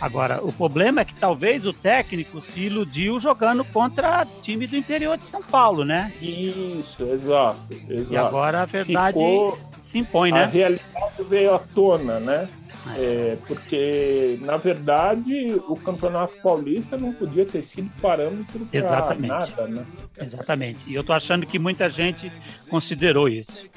Agora, 0.00 0.44
o 0.44 0.52
problema 0.52 1.00
é 1.00 1.04
que 1.04 1.14
talvez 1.14 1.64
o 1.64 1.72
técnico 1.72 2.40
se 2.40 2.60
iludiu 2.60 3.18
jogando 3.18 3.64
contra 3.64 4.26
time 4.42 4.66
do 4.66 4.76
interior 4.76 5.16
de 5.16 5.26
São 5.26 5.42
Paulo, 5.42 5.84
né? 5.84 6.12
Isso, 6.20 7.02
exato. 7.04 7.58
exato. 7.88 8.12
E 8.12 8.16
agora 8.16 8.62
a 8.62 8.64
verdade 8.66 9.18
Ficou... 9.18 9.58
se 9.86 9.98
impõe, 9.98 10.32
né? 10.32 10.42
A 10.42 10.46
realidade 10.46 11.22
veio 11.28 11.54
à 11.54 11.60
tona, 11.60 12.18
né? 12.18 12.48
É. 12.96 13.32
é, 13.32 13.38
porque, 13.46 14.36
na 14.42 14.56
verdade, 14.56 15.60
o 15.68 15.76
Campeonato 15.76 16.34
Paulista 16.42 16.96
não 16.96 17.12
podia 17.12 17.44
ter 17.44 17.62
sido 17.62 17.88
parâmetro 18.00 18.66
para 18.66 19.14
nada, 19.14 19.66
né? 19.68 19.86
Exatamente. 20.18 20.90
E 20.90 20.94
eu 20.94 21.04
tô 21.04 21.12
achando 21.12 21.46
que 21.46 21.56
muita 21.56 21.88
gente 21.88 22.32
considerou 22.68 23.28
isso. 23.28 23.70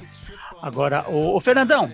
Agora, 0.60 1.08
o, 1.08 1.36
o 1.36 1.40
Fernandão, 1.40 1.90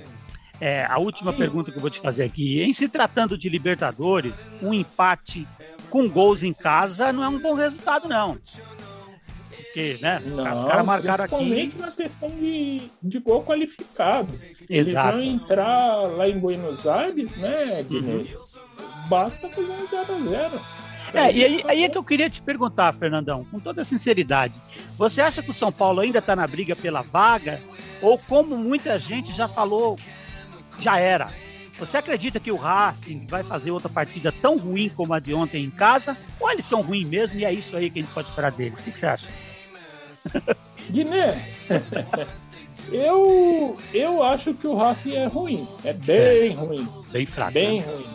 é, 0.59 0.87
a 0.87 0.99
última 0.99 1.33
Sim. 1.33 1.39
pergunta 1.39 1.71
que 1.71 1.77
eu 1.77 1.83
vou 1.83 1.91
te 1.91 2.01
fazer 2.01 2.25
aqui. 2.25 2.63
Em 2.63 2.73
se 2.73 2.89
tratando 2.89 3.37
de 3.37 3.51
Libertadores, 3.51 4.49
um 4.63 4.73
empate 4.73 5.47
com 5.91 6.09
gols 6.09 6.43
em 6.43 6.55
casa 6.55 7.13
não 7.13 7.23
é 7.23 7.29
um 7.29 7.39
bom 7.39 7.53
resultado, 7.53 8.09
não. 8.09 8.39
Porque, 9.77 9.99
né? 10.01 10.23
Não, 10.25 10.57
os 10.57 10.65
caras 10.65 10.87
marcaram 10.87 11.29
principalmente 11.29 11.75
aqui. 11.75 11.83
na 11.83 11.91
questão 11.91 12.31
de, 12.31 12.81
de 13.03 13.19
gol 13.19 13.45
qualificado. 13.45 14.33
Exato. 14.33 14.65
Eles 14.71 14.95
vão 14.95 15.23
entrar 15.23 15.97
lá 16.17 16.27
em 16.27 16.39
Buenos 16.39 16.87
Aires, 16.87 17.37
né, 17.37 17.85
Guilherme? 17.87 18.35
Uhum. 18.35 19.09
Basta 19.11 19.47
fazer 19.51 19.71
um 19.71 19.87
0x0. 19.87 20.63
É, 21.13 21.31
e 21.31 21.45
aí, 21.45 21.65
aí, 21.69 21.85
é 21.85 21.91
que 21.91 21.99
eu 21.99 22.03
queria 22.03 22.31
te 22.31 22.41
perguntar, 22.41 22.95
Fernandão, 22.95 23.45
com 23.51 23.61
toda 23.61 23.85
sinceridade. 23.85 24.55
Você 24.93 25.21
acha 25.21 25.43
que 25.43 25.51
o 25.51 25.55
São 25.55 25.71
Paulo 25.71 26.01
ainda 26.01 26.21
está 26.21 26.35
na 26.35 26.47
briga 26.47 26.75
pela 26.75 27.03
vaga? 27.03 27.61
Ou 28.01 28.19
como 28.19 28.57
muita 28.57 28.99
gente 28.99 29.31
já 29.31 29.47
falou 29.47 29.99
já 30.79 30.99
era. 30.99 31.29
Você 31.79 31.99
acredita 31.99 32.41
que 32.41 32.51
o 32.51 32.57
Racing 32.57 33.27
vai 33.29 33.45
fazer 33.45 33.71
outra 33.71 33.91
partida 33.91 34.33
tão 34.33 34.57
ruim 34.57 34.89
como 34.89 35.13
a 35.13 35.21
de 35.21 35.35
ontem 35.35 35.63
em 35.63 35.71
casa? 35.71 36.17
Ou 36.41 36.51
eles 36.51 36.67
são 36.67 36.81
ruins 36.81 37.11
mesmo 37.11 37.39
e 37.39 37.45
é 37.45 37.53
isso 37.53 37.77
aí 37.77 37.91
que 37.91 37.99
a 37.99 38.03
gente 38.03 38.15
pode 38.15 38.31
esperar 38.31 38.53
deles? 38.53 38.81
O 38.81 38.83
que, 38.83 38.97
você 38.97 39.05
acha? 39.05 39.29
Guiné, 40.91 41.49
eu, 42.93 43.77
eu 43.93 44.23
acho 44.23 44.55
que 44.55 44.67
o 44.67 44.75
Racing 44.75 45.15
é 45.15 45.27
ruim. 45.27 45.67
É 45.85 45.93
bem 45.93 46.53
é, 46.53 46.55
ruim. 46.55 46.89
Bem 47.11 47.27
fraco. 47.27 47.53
Bem 47.53 47.81
né? 47.81 47.87
ruim. 47.87 48.07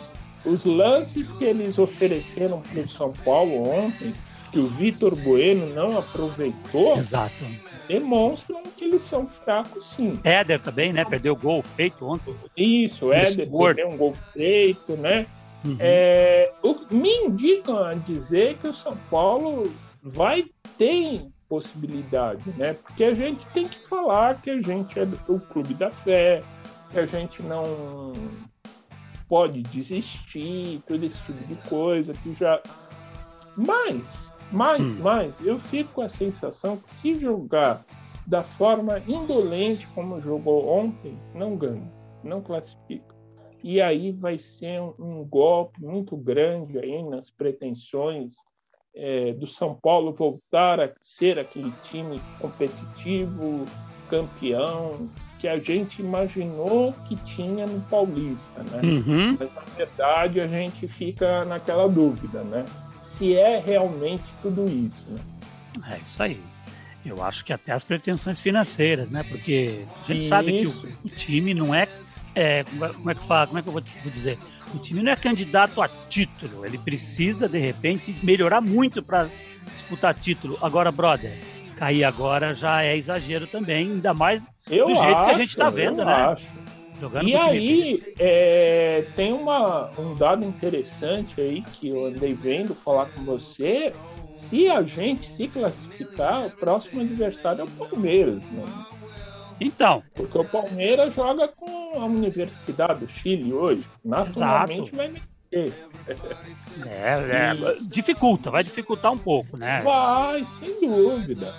Os 0.44 0.64
lances 0.64 1.30
que 1.32 1.44
eles 1.44 1.78
ofereceram 1.78 2.60
para 2.62 2.80
o 2.80 2.88
São 2.88 3.12
Paulo 3.24 3.68
ontem, 3.68 4.14
que 4.50 4.58
o 4.58 4.66
Vitor 4.66 5.14
Bueno 5.16 5.72
não 5.74 5.98
aproveitou. 5.98 6.96
Exato 6.96 7.44
demonstram 7.88 8.62
que 8.76 8.84
eles 8.84 9.02
são 9.02 9.26
fracos 9.26 9.84
sim. 9.86 10.18
Éder 10.24 10.60
também, 10.60 10.92
né? 10.92 11.04
Perdeu 11.04 11.34
o 11.34 11.36
gol 11.36 11.62
feito 11.62 12.06
ontem. 12.06 12.34
Isso, 12.56 13.12
Éder 13.12 13.50
perdeu 13.50 13.88
um 13.90 13.96
gol 13.96 14.14
feito, 14.32 14.96
né? 14.96 15.26
Uhum. 15.64 15.76
É, 15.78 16.52
o, 16.62 16.76
me 16.90 17.10
indicam 17.26 17.84
a 17.84 17.94
dizer 17.94 18.56
que 18.58 18.68
o 18.68 18.74
São 18.74 18.96
Paulo 19.10 19.72
vai 20.02 20.46
ter 20.78 21.26
possibilidade, 21.52 22.48
né? 22.56 22.72
Porque 22.72 23.04
a 23.04 23.12
gente 23.12 23.46
tem 23.48 23.68
que 23.68 23.78
falar 23.86 24.40
que 24.40 24.48
a 24.48 24.62
gente 24.62 24.98
é 24.98 25.06
o 25.28 25.38
clube 25.38 25.74
da 25.74 25.90
fé, 25.90 26.42
que 26.90 26.98
a 26.98 27.04
gente 27.04 27.42
não 27.42 28.14
pode 29.28 29.62
desistir, 29.64 30.80
todo 30.88 31.04
esse 31.04 31.20
tipo 31.24 31.44
de 31.44 31.56
coisa 31.68 32.14
que 32.14 32.32
já. 32.32 32.58
Mas 33.54 34.32
mas, 34.50 34.94
hum. 34.94 35.00
mas 35.02 35.40
eu 35.40 35.58
fico 35.58 35.92
com 35.94 36.02
a 36.02 36.08
sensação 36.08 36.76
que 36.76 36.92
se 36.92 37.14
jogar 37.14 37.84
da 38.26 38.42
forma 38.42 38.98
indolente 39.08 39.86
como 39.88 40.20
jogou 40.20 40.68
ontem, 40.68 41.18
não 41.34 41.56
ganha, 41.56 41.90
não 42.22 42.40
classifica. 42.40 43.14
E 43.62 43.80
aí 43.80 44.12
vai 44.12 44.38
ser 44.38 44.80
um, 44.80 44.94
um 44.98 45.24
golpe 45.24 45.82
muito 45.82 46.16
grande 46.16 46.78
aí 46.78 47.02
nas 47.02 47.30
pretensões 47.30 48.34
é, 48.94 49.32
do 49.32 49.46
São 49.46 49.74
Paulo 49.74 50.12
voltar 50.12 50.80
a 50.80 50.90
ser 51.00 51.38
aquele 51.38 51.72
time 51.82 52.20
competitivo, 52.38 53.64
campeão, 54.08 55.08
que 55.40 55.48
a 55.48 55.58
gente 55.58 56.00
imaginou 56.00 56.92
que 57.08 57.16
tinha 57.16 57.66
no 57.66 57.80
Paulista, 57.82 58.62
né? 58.62 58.80
Uhum. 58.82 59.36
Mas 59.38 59.52
na 59.54 59.62
verdade 59.76 60.40
a 60.40 60.46
gente 60.46 60.86
fica 60.86 61.44
naquela 61.44 61.88
dúvida, 61.88 62.44
né? 62.44 62.64
se 63.02 63.36
é 63.36 63.60
realmente 63.60 64.24
tudo 64.40 64.64
isso. 64.66 65.06
Né? 65.08 65.20
É 65.92 65.98
isso 65.98 66.22
aí. 66.22 66.40
Eu 67.04 67.22
acho 67.22 67.44
que 67.44 67.52
até 67.52 67.72
as 67.72 67.84
pretensões 67.84 68.40
financeiras, 68.40 69.10
né? 69.10 69.24
Porque 69.24 69.84
a 70.04 70.12
gente 70.12 70.20
isso. 70.20 70.28
sabe 70.28 70.58
que 70.58 70.66
o, 70.66 70.98
o, 71.04 71.08
time 71.08 71.52
não 71.52 71.74
é, 71.74 71.88
é, 72.34 72.64
como 72.64 73.10
é 73.10 73.14
que 73.14 73.24
fala, 73.24 73.46
como 73.46 73.58
é 73.58 73.62
que 73.62 73.68
eu 73.68 73.72
vou, 73.72 73.82
vou 74.02 74.12
dizer? 74.12 74.38
O 74.74 74.78
time 74.78 75.02
não 75.02 75.12
é 75.12 75.16
candidato 75.16 75.82
a 75.82 75.88
título. 76.08 76.64
Ele 76.64 76.78
precisa 76.78 77.48
de 77.48 77.58
repente 77.58 78.14
melhorar 78.22 78.60
muito 78.60 79.02
para 79.02 79.28
disputar 79.74 80.14
título. 80.14 80.58
Agora, 80.62 80.90
brother, 80.90 81.32
cair 81.76 82.04
agora 82.04 82.54
já 82.54 82.82
é 82.82 82.96
exagero 82.96 83.46
também, 83.46 83.90
ainda 83.92 84.14
mais 84.14 84.42
eu 84.70 84.86
do 84.86 84.94
jeito 84.94 85.10
acho, 85.10 85.24
que 85.24 85.30
a 85.30 85.34
gente 85.34 85.48
está 85.50 85.70
vendo, 85.70 86.04
né? 86.04 86.12
Acho. 86.12 86.46
Jogando 87.00 87.28
e 87.28 87.34
aí, 87.34 88.02
é, 88.16 89.04
tem 89.16 89.32
uma, 89.32 89.90
um 89.98 90.14
dado 90.14 90.44
interessante 90.44 91.40
aí 91.40 91.60
que 91.62 91.88
eu 91.88 92.06
andei 92.06 92.32
vendo 92.32 92.74
falar 92.74 93.06
com 93.06 93.24
você. 93.24 93.92
Se 94.32 94.70
a 94.70 94.82
gente 94.82 95.26
se 95.26 95.48
classificar, 95.48 96.46
o 96.46 96.50
próximo 96.52 97.00
adversário 97.00 97.62
é 97.62 97.64
o 97.64 97.88
Palmeiras. 97.88 98.40
Né? 98.52 98.64
Então. 99.62 100.02
Porque 100.14 100.38
o 100.38 100.44
Palmeiras 100.44 101.14
joga 101.14 101.48
com 101.48 102.00
a 102.00 102.04
Universidade 102.04 103.00
do 103.00 103.08
Chile 103.08 103.52
hoje. 103.52 103.84
Naturalmente 104.04 104.80
Exato. 104.80 104.96
vai 104.96 105.08
meter. 105.08 105.22
É, 106.86 107.18
é, 107.18 107.54
dificulta, 107.86 108.50
vai 108.50 108.64
dificultar 108.64 109.12
um 109.12 109.18
pouco, 109.18 109.56
né? 109.56 109.82
Vai, 109.82 110.44
sem 110.46 110.88
dúvida. 110.88 111.54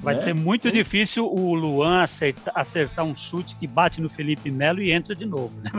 Vai 0.00 0.14
né? 0.14 0.20
ser 0.20 0.34
muito 0.34 0.72
difícil 0.72 1.32
o 1.32 1.54
Luan 1.54 2.02
acertar, 2.02 2.52
acertar, 2.56 3.04
um 3.04 3.14
chute 3.14 3.54
que 3.54 3.68
bate 3.68 4.02
no 4.02 4.10
Felipe 4.10 4.50
Melo 4.50 4.82
e 4.82 4.90
entra 4.90 5.14
de 5.14 5.24
novo. 5.24 5.52
Né? 5.62 5.70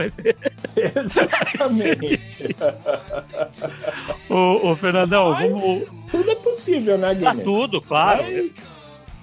Exatamente. 0.96 2.22
ô, 4.32 4.70
ô, 4.70 4.76
Fernandão, 4.78 5.32
Mas, 5.32 5.52
vamos. 5.52 5.84
Tudo 6.10 6.32
é 6.32 6.36
possível, 6.36 6.98
né, 6.98 7.14
Guilherme? 7.14 7.42
Ah, 7.42 7.44
tudo, 7.44 7.82
claro. 7.82 8.24
Mas... 8.24 8.73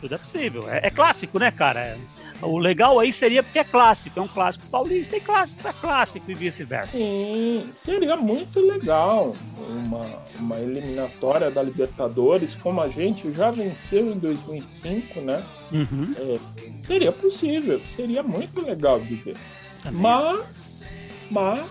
Tudo 0.01 0.15
é 0.15 0.19
possível. 0.19 0.69
É, 0.69 0.87
é 0.87 0.91
clássico, 0.91 1.39
né, 1.39 1.51
cara? 1.51 1.81
É 1.81 1.99
o 2.43 2.59
legal 2.59 2.99
aí 2.99 3.13
seria 3.13 3.43
porque 3.43 3.59
é 3.59 3.65
clássico, 3.65 4.19
é 4.19 4.23
um 4.23 4.29
clássico 4.29 4.67
paulista 4.71 5.17
e 5.17 5.21
clássico 5.21 5.67
é 5.69 5.73
clássico 5.73 6.31
e 6.31 6.35
vice-versa. 6.35 6.93
Sim, 6.93 7.69
seria 7.73 8.17
muito 8.17 8.61
legal 8.61 9.37
uma, 9.69 10.23
uma 10.39 10.59
eliminatória 10.59 11.51
da 11.51 11.63
Libertadores, 11.63 12.55
como 12.57 12.81
a 12.81 12.89
gente 12.89 13.31
já 13.31 13.51
venceu 13.51 14.13
em 14.13 14.19
2005, 14.19 15.21
né? 15.21 15.45
Uhum. 15.71 16.15
É, 16.17 16.39
seria 16.87 17.13
possível, 17.13 17.81
seria 17.87 18.23
muito 18.23 18.65
legal 18.65 19.01
de 19.01 19.15
ver. 19.17 19.37
Também. 19.83 20.01
Mas, 20.01 20.85
mas, 21.31 21.67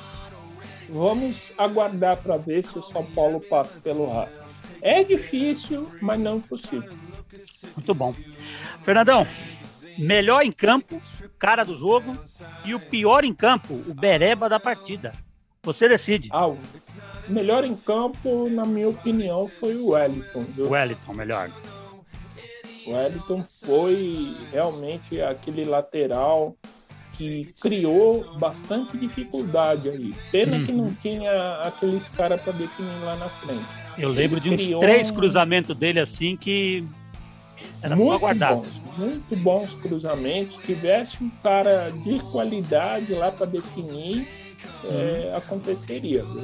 vamos 0.87 1.51
aguardar 1.57 2.17
para 2.17 2.37
ver 2.37 2.63
se 2.63 2.77
o 2.77 2.83
São 2.83 3.05
Paulo 3.05 3.39
passa 3.39 3.75
pelo 3.83 4.07
Racing. 4.11 4.41
É 4.81 5.03
difícil, 5.03 5.91
mas 6.01 6.19
não 6.19 6.37
impossível. 6.37 6.93
Muito 7.75 7.93
bom. 7.93 8.13
Fernandão, 8.83 9.25
melhor 9.97 10.43
em 10.43 10.51
campo, 10.51 10.99
cara 11.37 11.63
do 11.63 11.77
jogo, 11.77 12.17
e 12.65 12.73
o 12.73 12.79
pior 12.79 13.23
em 13.23 13.33
campo, 13.33 13.73
o 13.87 13.93
bereba 13.93 14.47
da 14.47 14.59
partida. 14.59 15.13
Você 15.61 15.89
decide. 15.89 16.29
Ah, 16.31 16.47
o 16.47 16.57
melhor 17.27 17.65
em 17.65 17.75
campo, 17.75 18.49
na 18.49 18.65
minha 18.65 18.87
opinião, 18.87 19.47
foi 19.47 19.75
o 19.75 19.89
Wellington. 19.89 20.45
O 20.59 20.69
Wellington, 20.69 21.13
melhor. 21.13 21.51
O 22.87 22.91
Wellington 22.91 23.43
foi 23.43 24.37
realmente 24.51 25.21
aquele 25.21 25.65
lateral 25.65 26.55
que 27.13 27.53
criou 27.61 28.37
bastante 28.39 28.97
dificuldade 28.97 29.89
aí. 29.89 30.15
Pena 30.31 30.55
hum. 30.55 30.65
que 30.65 30.71
não 30.71 30.85
uhum. 30.85 30.95
tinha 31.01 31.53
aqueles 31.63 32.07
caras 32.07 32.41
para 32.41 32.53
definir 32.53 33.03
lá 33.03 33.17
na 33.17 33.29
frente. 33.29 33.67
Eu 33.97 34.09
lembro 34.09 34.37
Ele 34.37 34.55
de 34.55 34.73
uns 34.73 34.79
três 34.79 35.09
um... 35.09 35.15
cruzamentos 35.15 35.75
dele 35.75 35.99
assim 35.99 36.37
que 36.37 36.87
era 37.81 37.95
muito 37.95 38.09
só 38.09 38.15
aguardar. 38.15 38.55
Bons, 38.55 38.81
muito 38.97 39.35
bons 39.37 39.73
cruzamentos. 39.75 40.57
Tivesse 40.65 41.23
um 41.23 41.29
cara 41.41 41.91
de 41.91 42.19
qualidade 42.31 43.13
lá 43.13 43.31
para 43.31 43.45
definir, 43.45 44.27
hum. 44.83 44.89
é, 44.89 45.35
aconteceria. 45.35 46.23
Viu? 46.23 46.43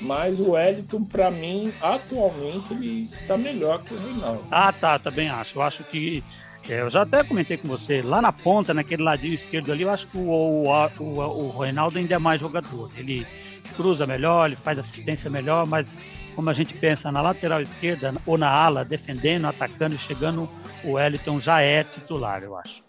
Mas 0.00 0.40
o 0.40 0.52
Wellington, 0.52 1.04
para 1.04 1.30
mim, 1.30 1.72
atualmente, 1.80 2.72
ele 2.72 3.02
está 3.02 3.36
melhor 3.36 3.82
que 3.82 3.92
o 3.92 3.98
Reinaldo. 3.98 4.44
Ah, 4.50 4.72
tá, 4.72 4.98
também 4.98 5.28
acho. 5.28 5.58
Eu 5.58 5.62
acho 5.62 5.84
que. 5.84 6.24
É, 6.68 6.80
eu 6.80 6.90
já 6.90 7.02
até 7.02 7.24
comentei 7.24 7.56
com 7.56 7.66
você, 7.66 8.02
lá 8.02 8.20
na 8.20 8.32
ponta, 8.32 8.72
naquele 8.72 9.02
ladinho 9.02 9.34
esquerdo 9.34 9.72
ali, 9.72 9.82
eu 9.82 9.90
acho 9.90 10.06
que 10.06 10.18
o, 10.18 10.20
o, 10.20 10.68
o, 11.00 11.46
o 11.46 11.58
Reinaldo 11.58 11.98
ainda 11.98 12.14
é 12.14 12.18
mais 12.18 12.40
jogador. 12.40 12.90
Ele 12.96 13.26
cruza 13.70 14.06
melhor, 14.06 14.46
ele 14.46 14.56
faz 14.56 14.78
assistência 14.78 15.30
melhor, 15.30 15.66
mas 15.66 15.96
como 16.34 16.50
a 16.50 16.52
gente 16.52 16.74
pensa 16.74 17.10
na 17.10 17.20
lateral 17.20 17.60
esquerda 17.60 18.14
ou 18.26 18.38
na 18.38 18.48
ala, 18.48 18.84
defendendo, 18.84 19.46
atacando 19.46 19.94
e 19.94 19.98
chegando, 19.98 20.48
o 20.84 20.92
Wellington 20.92 21.40
já 21.40 21.60
é 21.60 21.84
titular, 21.84 22.42
eu 22.42 22.56
acho. 22.56 22.82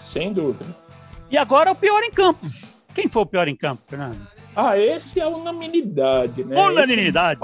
Sem 0.00 0.32
dúvida. 0.32 0.74
E 1.30 1.36
agora 1.36 1.70
o 1.70 1.74
pior 1.74 2.02
em 2.02 2.10
campo. 2.10 2.46
Quem 2.94 3.08
foi 3.08 3.22
o 3.22 3.26
pior 3.26 3.46
em 3.48 3.56
campo, 3.56 3.82
Fernando? 3.88 4.26
Ah, 4.56 4.76
esse 4.76 5.20
é 5.20 5.26
unanimidade, 5.26 6.42
né? 6.42 6.60
Unanimidade. 6.60 7.40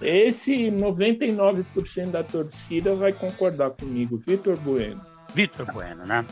Esse, 0.00 0.54
esse 0.64 0.70
99% 0.70 2.10
da 2.10 2.22
torcida 2.22 2.94
vai 2.94 3.12
concordar 3.12 3.70
comigo, 3.70 4.16
Vitor 4.26 4.56
Bueno. 4.56 5.00
Vitor 5.34 5.70
Bueno, 5.72 6.06
né? 6.06 6.24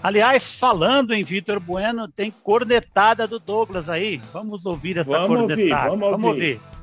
Aliás, 0.00 0.54
falando 0.54 1.12
em 1.12 1.24
Vitor 1.24 1.58
Bueno, 1.58 2.06
tem 2.06 2.30
cornetada 2.30 3.26
do 3.26 3.40
Douglas 3.40 3.88
aí. 3.88 4.18
Vamos 4.32 4.64
ouvir 4.64 4.96
essa 4.98 5.18
vamos 5.18 5.40
cornetada. 5.40 5.90
Ouvir, 5.90 6.00
vamos, 6.00 6.10
vamos 6.10 6.26
ouvir. 6.26 6.60
ouvir. 6.60 6.78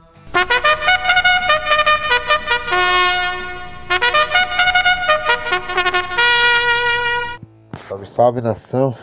Salve, 7.87 8.05
salve 8.07 8.41
nação 8.41 8.93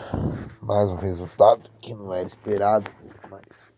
mais 0.61 0.89
um 0.89 0.95
resultado 0.95 1.69
que 1.81 1.95
não 1.95 2.13
era 2.13 2.27
esperado, 2.27 2.91
mas. 3.31 3.73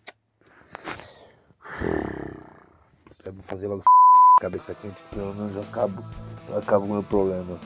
Eu 3.23 3.31
vou 3.31 3.43
fazer 3.47 3.67
logo 3.67 3.83
cabeça 4.41 4.75
quente, 4.75 5.01
pelo 5.11 5.33
menos 5.33 5.55
eu 5.55 5.61
acabo, 5.61 6.03
eu 6.49 6.57
acabo 6.57 6.85
com 6.85 6.91
o 6.91 6.95
meu 6.95 7.03
problema. 7.03 7.57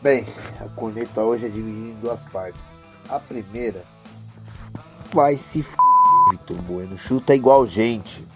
Bem, 0.00 0.24
a 0.60 0.68
corneta 0.68 1.22
hoje 1.22 1.46
é 1.46 1.48
dividida 1.48 1.88
em 1.88 2.00
duas 2.00 2.24
partes. 2.26 2.78
A 3.08 3.18
primeira 3.18 3.84
vai 5.12 5.36
se 5.36 5.60
f. 5.60 5.76
Vitor 6.30 6.56
Bueno 6.62 6.96
chuta 6.96 7.34
igual 7.34 7.66
gente. 7.66 8.26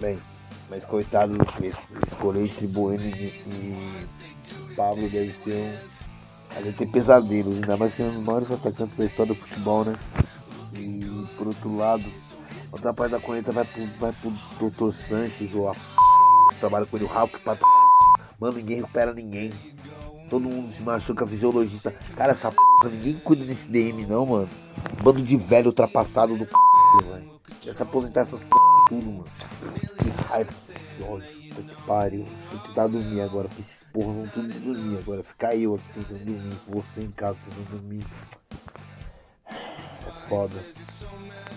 Bem, 0.00 0.20
mas 0.68 0.84
coitado 0.84 1.38
do 1.38 1.46
Crespo. 1.46 1.82
Escolher 2.06 2.44
entre 2.44 2.66
Bueno 2.68 3.04
e, 3.04 3.42
e 3.46 4.74
Pablo 4.76 5.08
deve 5.08 5.32
ser 5.32 5.54
um 5.54 5.94
Ali 6.56 6.72
tem 6.72 6.86
pesadelos, 6.86 7.54
ainda 7.54 7.76
mais 7.76 7.94
que 7.94 8.02
é 8.02 8.04
um 8.04 8.14
dos 8.14 8.24
maiores 8.24 8.50
atacantes 8.50 8.96
da 8.96 9.04
história 9.04 9.34
do 9.34 9.40
futebol, 9.40 9.84
né? 9.84 9.96
E 10.74 11.00
por 11.36 11.48
outro 11.48 11.76
lado, 11.76 12.04
outra 12.70 12.94
parte 12.94 13.10
da 13.10 13.20
corneta 13.20 13.50
vai 13.50 13.64
pro, 13.64 13.86
vai 13.98 14.12
pro 14.12 14.30
Dr. 14.30 14.94
Sanches 14.94 15.52
ou 15.52 15.68
a 15.68 15.74
que 15.74 16.60
trabalha 16.60 16.86
com 16.86 16.96
ele, 16.96 17.06
o 17.06 17.08
Hulk 17.08 17.40
pra 17.40 17.56
Mano, 18.38 18.56
ninguém 18.56 18.76
recupera 18.76 19.12
ninguém. 19.12 19.50
Todo 20.34 20.50
mundo 20.50 20.72
se 20.72 20.82
machuca, 20.82 21.24
fisiologista. 21.24 21.92
Cara, 22.16 22.32
essa 22.32 22.50
p, 22.50 22.56
ninguém 22.90 23.14
cuida 23.20 23.46
desse 23.46 23.68
DM 23.68 24.04
não, 24.04 24.26
mano. 24.26 24.50
Bando 25.00 25.22
de 25.22 25.36
velho 25.36 25.68
ultrapassado 25.68 26.36
do 26.36 26.42
c, 26.42 27.04
velho. 27.08 27.40
Essa 27.64 27.84
aposentar 27.84 28.22
essas 28.22 28.42
p 28.42 28.50
tudo, 28.88 29.12
mano. 29.12 29.28
Que 29.96 30.08
raiva, 30.24 30.52
que 30.96 31.02
ódio. 31.04 31.54
Puta 31.54 31.62
que 31.62 31.82
pariu. 31.84 32.24
Deixa 32.24 32.54
eu 32.54 32.58
tentar 32.58 32.88
dormir 32.88 33.20
agora, 33.20 33.46
porque 33.46 33.60
esses 33.60 33.84
porra 33.84 34.12
vão 34.12 34.26
tudo 34.26 34.48
dormir 34.58 34.98
agora. 34.98 35.22
Ficar 35.22 35.54
eu 35.54 35.76
aqui 35.76 35.84
tentando 35.94 36.24
dormir, 36.24 36.56
você 36.66 37.02
em 37.02 37.12
casa 37.12 37.38
tentando 37.44 37.70
dormir. 37.70 38.04
É 39.46 40.28
foda. 40.28 40.60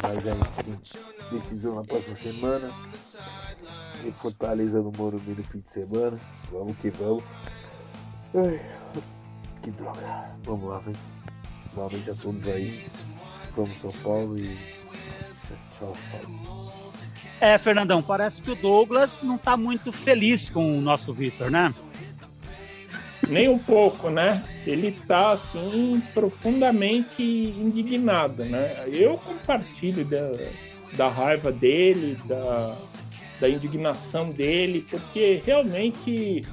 Mas 0.03 0.27
aí 0.27 0.63
tem 0.63 0.79
decisão 1.31 1.73
na 1.73 1.83
próxima 1.83 2.13
semana. 2.13 2.71
E 4.05 4.11
Fortaleza 4.11 4.83
no 4.83 4.91
Morumbi 4.91 5.31
no 5.31 5.43
fim 5.45 5.61
de 5.61 5.69
semana. 5.71 6.19
Vamos 6.51 6.77
que 6.77 6.91
vamos. 6.91 7.23
Ai, 8.35 8.59
que 9.63 9.71
droga. 9.71 10.25
Vamos 10.43 10.69
lá, 10.69 10.79
vem. 10.79 10.95
Boa 11.73 11.89
noite 11.89 12.09
a 12.09 12.13
todos 12.15 12.47
aí. 12.47 12.85
Vamos 13.55 13.77
São 13.79 13.91
Paulo 14.03 14.35
e. 14.37 14.57
Tchau, 15.77 15.95
Paulo. 16.11 16.73
É, 17.39 17.57
Fernandão, 17.57 18.01
parece 18.01 18.43
que 18.43 18.51
o 18.51 18.55
Douglas 18.55 19.21
não 19.21 19.35
está 19.35 19.55
muito 19.55 19.91
feliz 19.91 20.49
com 20.49 20.77
o 20.77 20.81
nosso 20.81 21.13
Vitor, 21.13 21.49
né? 21.49 21.73
Nem 23.27 23.47
um 23.47 23.59
pouco, 23.59 24.09
né? 24.09 24.43
Ele 24.65 24.87
está 24.87 25.31
assim 25.31 26.01
profundamente 26.13 27.21
indignado, 27.23 28.43
né? 28.43 28.83
Eu 28.87 29.17
compartilho 29.19 30.03
da, 30.03 30.31
da 30.93 31.07
raiva 31.09 31.51
dele, 31.51 32.17
da, 32.25 32.75
da 33.39 33.49
indignação 33.49 34.31
dele, 34.31 34.85
porque 34.89 35.41
realmente 35.45 36.43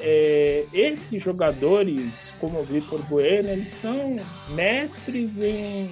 é, 0.00 0.64
esses 0.72 1.22
jogadores, 1.22 2.34
como 2.40 2.60
o 2.60 2.64
Vitor 2.64 3.00
Bueno, 3.06 3.48
eles 3.48 3.72
são 3.74 4.16
mestres 4.50 5.40
em 5.40 5.90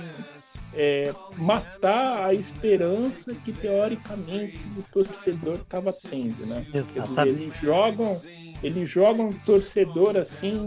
é, 0.75 1.13
matar 1.37 2.27
a 2.27 2.35
esperança 2.35 3.35
que 3.35 3.53
teoricamente 3.53 4.61
o 4.77 4.83
torcedor 4.93 5.57
estava 5.57 5.93
tendo, 5.93 6.47
né? 6.47 6.67
Exatamente. 6.73 7.29
eles 7.29 7.61
jogam, 7.61 8.21
eles 8.63 8.91
jogam 8.91 9.31
o 9.31 9.35
torcedor 9.45 10.17
assim 10.17 10.65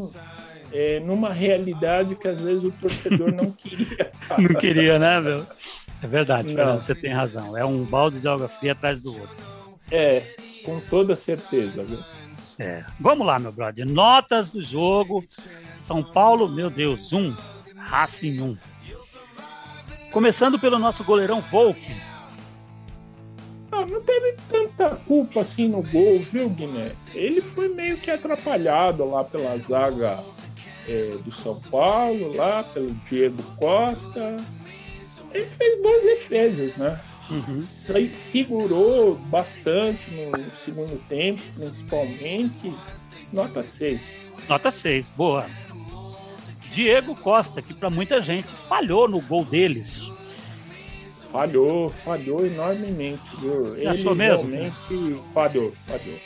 é, 0.73 0.99
numa 0.99 1.33
realidade 1.33 2.15
que 2.15 2.27
às 2.27 2.39
vezes 2.39 2.63
o 2.63 2.71
torcedor 2.71 3.31
não 3.31 3.51
queria. 3.57 4.11
não 4.37 4.55
queria, 4.55 4.99
né, 4.99 5.19
meu? 5.19 5.45
É 6.03 6.07
verdade, 6.07 6.53
Fernando, 6.53 6.81
você 6.81 6.95
tem 6.95 7.11
razão. 7.11 7.55
É 7.55 7.63
um 7.63 7.83
balde 7.83 8.19
de 8.19 8.27
água 8.27 8.47
fria 8.47 8.71
atrás 8.71 8.99
do 9.01 9.11
outro. 9.11 9.35
É, 9.91 10.23
com 10.65 10.79
toda 10.79 11.15
certeza, 11.15 11.83
viu? 11.83 11.99
É. 12.61 12.83
Vamos 12.99 13.25
lá, 13.25 13.39
meu 13.39 13.51
brother. 13.51 13.87
Notas 13.87 14.51
do 14.51 14.61
jogo. 14.61 15.25
São 15.71 16.03
Paulo, 16.03 16.47
meu 16.47 16.69
Deus, 16.69 17.11
um. 17.11 17.35
Racing 17.75 18.39
um. 18.39 18.57
Começando 20.11 20.59
pelo 20.59 20.77
nosso 20.77 21.03
goleirão 21.03 21.41
Volk. 21.41 21.81
Ah, 23.71 23.83
não 23.83 23.99
teve 24.01 24.37
tanta 24.47 24.91
culpa 25.07 25.41
assim 25.41 25.69
no 25.69 25.81
gol, 25.81 26.19
viu, 26.19 26.49
Guiné? 26.49 26.91
Ele 27.15 27.41
foi 27.41 27.67
meio 27.67 27.97
que 27.97 28.11
atrapalhado 28.11 29.09
lá 29.09 29.23
pela 29.23 29.57
zaga 29.57 30.23
é, 30.87 31.17
do 31.23 31.31
São 31.31 31.59
Paulo, 31.61 32.35
lá 32.35 32.63
pelo 32.63 32.91
Diego 33.09 33.41
Costa. 33.57 34.37
Ele 35.33 35.45
fez 35.47 35.81
boas 35.81 36.03
defesas, 36.03 36.77
né? 36.77 36.99
Uhum. 37.31 37.59
Segurou 38.15 39.15
bastante 39.15 40.11
no 40.11 40.55
segundo 40.57 40.99
tempo, 41.07 41.41
principalmente. 41.55 42.73
Nota 43.31 43.63
6. 43.63 44.01
Nota 44.47 44.71
6, 44.71 45.09
boa. 45.09 45.45
Diego 46.71 47.15
Costa, 47.15 47.61
que 47.61 47.73
para 47.73 47.89
muita 47.89 48.21
gente 48.21 48.47
falhou 48.47 49.07
no 49.07 49.21
gol 49.21 49.43
deles. 49.43 50.01
Falhou, 51.31 51.89
falhou 51.89 52.45
enormemente, 52.45 53.21
viu? 53.39 53.63
Você 53.63 53.81
Ele 53.81 53.87
achou 53.87 54.15
mesmo? 54.15 54.49
realmente 54.49 55.21
falhou, 55.33 55.71
falhou. 55.71 56.19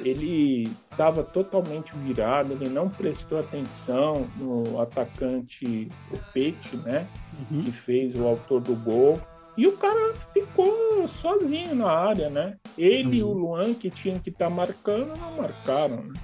Ele 0.00 0.70
estava 0.90 1.24
totalmente 1.24 1.92
virado, 1.96 2.52
ele 2.52 2.68
não 2.68 2.88
prestou 2.88 3.40
atenção 3.40 4.26
no 4.36 4.80
atacante, 4.80 5.88
o 6.12 6.18
Pete, 6.32 6.76
né? 6.76 7.06
Uhum. 7.50 7.62
Que 7.62 7.72
fez 7.72 8.14
o 8.14 8.24
autor 8.26 8.60
do 8.60 8.74
gol. 8.76 9.20
E 9.58 9.66
o 9.66 9.76
cara 9.76 10.14
ficou 10.32 11.08
sozinho 11.08 11.74
na 11.74 11.90
área, 11.90 12.30
né? 12.30 12.56
Ele 12.78 13.08
uhum. 13.08 13.14
e 13.14 13.22
o 13.24 13.32
Luan, 13.32 13.74
que 13.74 13.90
tinham 13.90 14.16
que 14.20 14.30
estar 14.30 14.44
tá 14.44 14.50
marcando, 14.50 15.16
não 15.18 15.36
marcaram. 15.36 16.04
Né? 16.04 16.14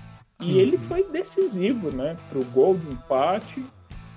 E 0.41 0.53
uhum. 0.53 0.61
ele 0.61 0.79
foi 0.79 1.03
decisivo, 1.11 1.91
né? 1.91 2.17
Para 2.31 2.39
o 2.39 2.45
gol 2.45 2.75
do 2.75 2.93
empate. 2.93 3.67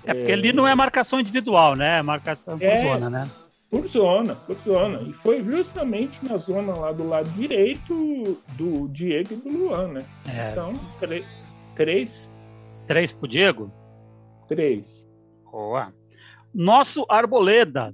É 0.04 0.14
porque 0.14 0.30
é... 0.30 0.34
ali 0.34 0.52
não 0.52 0.68
é 0.68 0.72
marcação 0.72 1.18
individual, 1.18 1.74
né? 1.74 1.98
É 1.98 2.02
marcação 2.02 2.56
por 2.56 2.64
é... 2.64 2.80
zona, 2.80 3.10
né? 3.10 3.28
Por 3.68 3.88
zona, 3.88 4.36
por 4.36 4.56
zona. 4.64 5.02
E 5.02 5.12
foi 5.12 5.42
justamente 5.42 6.24
na 6.24 6.36
zona 6.36 6.72
lá 6.76 6.92
do 6.92 7.06
lado 7.08 7.28
direito 7.30 8.38
do 8.52 8.86
Diego 8.86 9.34
e 9.34 9.36
do 9.36 9.48
Luan, 9.48 9.88
né? 9.88 10.04
É. 10.28 10.52
Então, 10.52 10.74
três. 11.74 12.30
Três 12.86 13.12
pro 13.12 13.26
Diego? 13.26 13.68
Três. 14.46 15.08
Boa. 15.50 15.92
Nosso 16.54 17.04
Arboleda. 17.08 17.92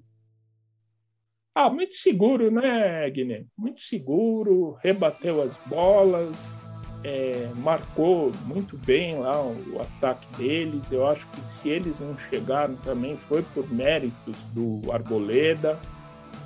Ah, 1.55 1.71
muito 1.71 1.97
seguro, 1.97 2.51
né, 2.51 3.09
Guilherme? 3.11 3.47
Muito 3.57 3.81
seguro, 3.81 4.77
rebateu 4.83 5.41
as 5.41 5.57
bolas, 5.67 6.57
é, 7.05 7.49
marcou 7.57 8.33
muito 8.45 8.77
bem 8.79 9.19
lá 9.19 9.41
o, 9.41 9.75
o, 9.75 9.81
ataque 9.81 10.27
deles. 10.37 10.83
Eu 10.91 11.07
acho 11.07 11.27
que 11.29 11.41
se 11.43 11.69
eles 11.69 12.01
não 12.01 12.17
chegaram 12.17 12.75
também 12.77 13.17
foi 13.29 13.43
por 13.55 13.71
méritos 13.73 14.37
do 14.53 14.81
Arboleda. 14.91 15.79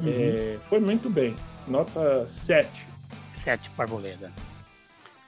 Uhum. 0.01 0.09
É, 0.09 0.59
foi 0.69 0.81
muito 0.81 1.09
bem. 1.09 1.35
Nota 1.67 2.29
7. 2.29 2.87
7 3.33 3.71
para 3.71 3.85
Arboleda. 3.85 4.33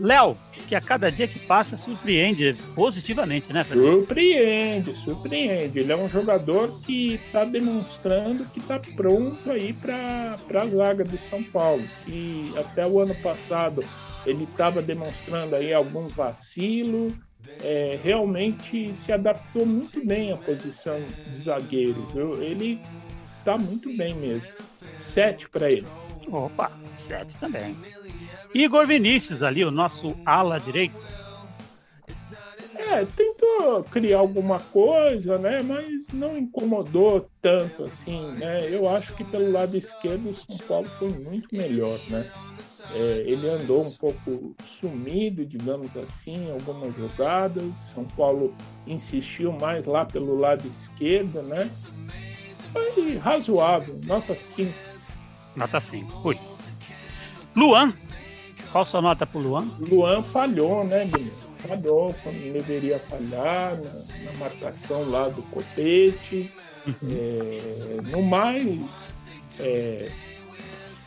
Léo, 0.01 0.35
que 0.67 0.75
a 0.75 0.81
cada 0.81 1.13
dia 1.13 1.29
que 1.29 1.39
passa 1.39 1.77
surpreende 1.77 2.53
positivamente, 2.75 3.53
né, 3.53 3.63
Fernando? 3.63 3.99
Surpreende, 3.99 4.95
surpreende. 4.95 5.79
Ele 5.79 5.93
é 5.93 5.97
um 5.97 6.09
jogador 6.09 6.81
que 6.81 7.15
está 7.15 7.45
demonstrando 7.45 8.47
que 8.47 8.61
está 8.61 8.81
pronto 8.97 9.53
aí 9.53 9.75
para 9.75 10.39
a 10.55 10.67
zaga 10.67 11.05
do 11.05 11.19
São 11.19 11.43
Paulo. 11.43 11.85
Que 12.07 12.51
até 12.57 12.87
o 12.87 12.99
ano 12.99 13.15
passado 13.17 13.85
ele 14.25 14.45
estava 14.45 14.81
demonstrando 14.81 15.55
aí 15.55 15.73
algum 15.75 16.09
vacilo, 16.09 17.13
é, 17.63 17.99
realmente 18.03 18.95
se 18.95 19.13
adaptou 19.13 19.67
muito 19.67 20.03
bem 20.05 20.33
à 20.33 20.37
posição 20.39 20.99
de 21.27 21.37
zagueiro, 21.37 22.07
viu? 22.15 22.43
Ele 22.43 22.81
está 23.39 23.59
muito 23.59 23.95
bem 23.95 24.15
mesmo. 24.15 24.49
Sete 24.99 25.47
para 25.47 25.71
ele. 25.71 25.87
Opa, 26.31 26.73
sete 26.95 27.37
também. 27.37 27.77
Igor 28.55 28.87
Vinícius 28.87 29.43
ali, 29.43 29.65
o 29.65 29.71
nosso 29.71 30.17
ala 30.25 30.59
direito. 30.59 30.95
É, 32.75 33.05
tentou 33.05 33.85
criar 33.85 34.19
alguma 34.19 34.59
coisa, 34.59 35.39
né? 35.39 35.63
Mas 35.63 36.09
não 36.13 36.37
incomodou 36.37 37.29
tanto 37.41 37.85
assim, 37.85 38.33
né? 38.33 38.69
Eu 38.69 38.89
acho 38.89 39.15
que 39.15 39.23
pelo 39.23 39.53
lado 39.53 39.77
esquerdo 39.77 40.31
o 40.31 40.35
São 40.35 40.57
Paulo 40.67 40.89
foi 40.99 41.11
muito 41.11 41.55
melhor, 41.55 42.01
né? 42.09 42.29
É, 42.93 43.23
ele 43.27 43.49
andou 43.49 43.83
um 43.87 43.93
pouco 43.93 44.57
sumido, 44.65 45.45
digamos 45.45 45.95
assim, 45.97 46.49
em 46.49 46.51
algumas 46.51 46.97
jogadas. 46.97 47.75
São 47.95 48.05
Paulo 48.05 48.55
insistiu 48.87 49.53
mais 49.53 49.87
lá 49.87 50.05
pelo 50.05 50.37
lado 50.37 50.67
esquerdo, 50.67 51.43
né? 51.43 51.71
Foi 52.73 53.17
razoável, 53.19 54.01
nota 54.07 54.35
5. 54.35 54.73
Nota 55.55 55.81
5, 55.81 56.23
fui. 56.23 56.39
Luan, 57.55 57.93
qual 58.73 58.87
sua 58.87 59.03
nota 59.03 59.27
pro 59.27 59.41
Luan? 59.41 59.69
Luan 59.81 60.23
falhou, 60.23 60.85
né, 60.85 61.05
Guilherme? 61.05 61.51
falhou 61.61 62.15
quando 62.23 62.53
deveria 62.53 62.99
falhar 62.99 63.77
na, 63.77 64.25
na 64.25 64.39
marcação 64.39 65.09
lá 65.09 65.29
do 65.29 65.43
Copete. 65.43 66.53
Uhum. 66.87 66.95
É, 67.13 68.11
no 68.11 68.23
mais, 68.23 69.13
é, 69.59 70.11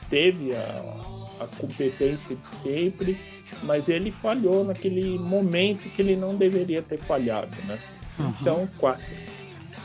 teve 0.09 0.55
a, 0.55 0.95
a 1.39 1.47
competência 1.57 2.35
de 2.35 2.47
sempre, 2.61 3.17
mas 3.63 3.89
ele 3.89 4.11
falhou 4.11 4.63
naquele 4.63 5.17
momento 5.17 5.89
que 5.89 6.01
ele 6.01 6.15
não 6.15 6.35
deveria 6.35 6.81
ter 6.81 6.99
falhado, 6.99 7.55
né? 7.65 7.79
Uhum. 8.19 8.33
Então, 8.39 8.69
quatro. 8.77 9.03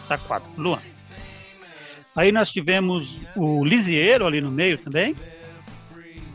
Tá 0.06 0.18
quatro. 0.18 0.50
Luan. 0.56 0.80
Aí 2.16 2.32
nós 2.32 2.50
tivemos 2.50 3.20
o 3.36 3.64
Lisieiro 3.64 4.26
ali 4.26 4.40
no 4.40 4.50
meio 4.50 4.76
também. 4.76 5.14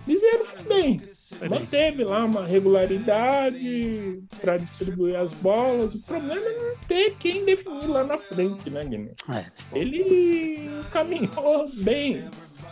Lisieiro 0.07 0.42
bem. 0.67 1.01
Manteve 1.49 2.03
lá 2.03 2.25
uma 2.25 2.45
regularidade 2.45 4.23
para 4.39 4.57
distribuir 4.57 5.15
as 5.15 5.31
bolas. 5.33 5.93
O 5.93 6.05
problema 6.07 6.45
é 6.45 6.59
não 6.59 6.77
ter 6.87 7.15
quem 7.17 7.45
definir 7.45 7.87
lá 7.87 8.03
na 8.03 8.17
frente, 8.17 8.69
né, 8.69 8.83
Guilherme? 8.83 9.11
É, 9.29 9.45
Ele 9.71 10.69
caminhou 10.91 11.69
bem 11.73 12.29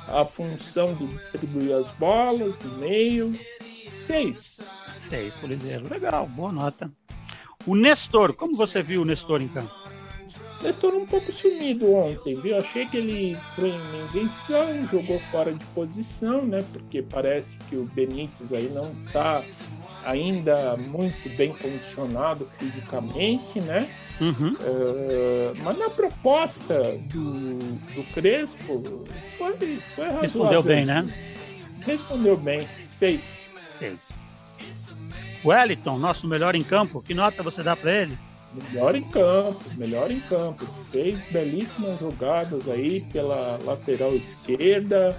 a 0.08 0.26
função 0.26 0.94
de 0.96 1.08
distribuir 1.08 1.76
as 1.76 1.92
bolas 1.92 2.60
no 2.60 2.78
meio. 2.78 3.32
Seis. 3.96 4.62
Seis 4.96 5.34
por 5.36 5.52
exemplo. 5.52 5.90
Legal, 5.90 6.28
boa 6.28 6.52
nota. 6.52 6.92
O 7.66 7.76
Nestor, 7.76 8.34
como 8.34 8.56
você 8.56 8.82
viu 8.82 9.04
o 9.04 9.06
Nestor 9.06 9.42
em 9.42 9.48
campo? 9.48 9.81
Nestor 10.62 10.94
um 10.94 11.06
pouco 11.06 11.34
sumido 11.34 11.94
ontem, 11.94 12.40
viu? 12.40 12.58
Achei 12.58 12.86
que 12.86 12.98
ele 12.98 13.38
foi 13.56 13.70
em 13.70 14.06
invenção, 14.06 14.88
jogou 14.88 15.20
fora 15.32 15.52
de 15.52 15.66
posição, 15.66 16.46
né? 16.46 16.60
Porque 16.72 17.02
parece 17.02 17.58
que 17.70 17.76
o 17.76 17.86
Benítez 17.86 18.52
aí 18.54 18.70
não 18.74 18.92
está 19.06 19.44
ainda 20.06 20.78
muito 20.78 21.30
bem 21.36 21.54
condicionado 21.54 22.48
fisicamente, 22.58 23.60
né? 23.62 23.90
Uhum. 24.20 24.52
Uh, 24.52 25.54
mas 25.64 25.78
na 25.78 25.90
proposta 25.90 26.98
do, 27.06 27.58
do 27.58 28.04
Crespo 28.14 28.84
foi, 29.38 29.54
foi 29.96 30.06
razoável. 30.06 30.22
Respondeu 30.22 30.64
bem, 30.64 30.86
né? 30.86 31.14
Respondeu 31.82 32.38
bem. 32.38 32.68
Seis. 32.88 33.22
Seis. 33.72 34.16
Wellington, 35.44 35.98
nosso 35.98 36.28
melhor 36.28 36.56
em 36.56 36.64
campo, 36.64 37.02
que 37.02 37.16
nota 37.16 37.42
você 37.42 37.64
dá 37.64 37.76
para 37.76 37.92
ele? 38.04 38.18
Melhor 38.54 38.96
em 38.96 39.04
campo, 39.04 39.60
melhor 39.78 40.12
em 40.12 40.20
campo. 40.22 40.66
Fez 40.86 41.22
belíssimas 41.32 42.00
jogadas 42.00 42.68
aí 42.70 43.02
pela 43.02 43.58
lateral 43.66 44.14
esquerda. 44.14 45.18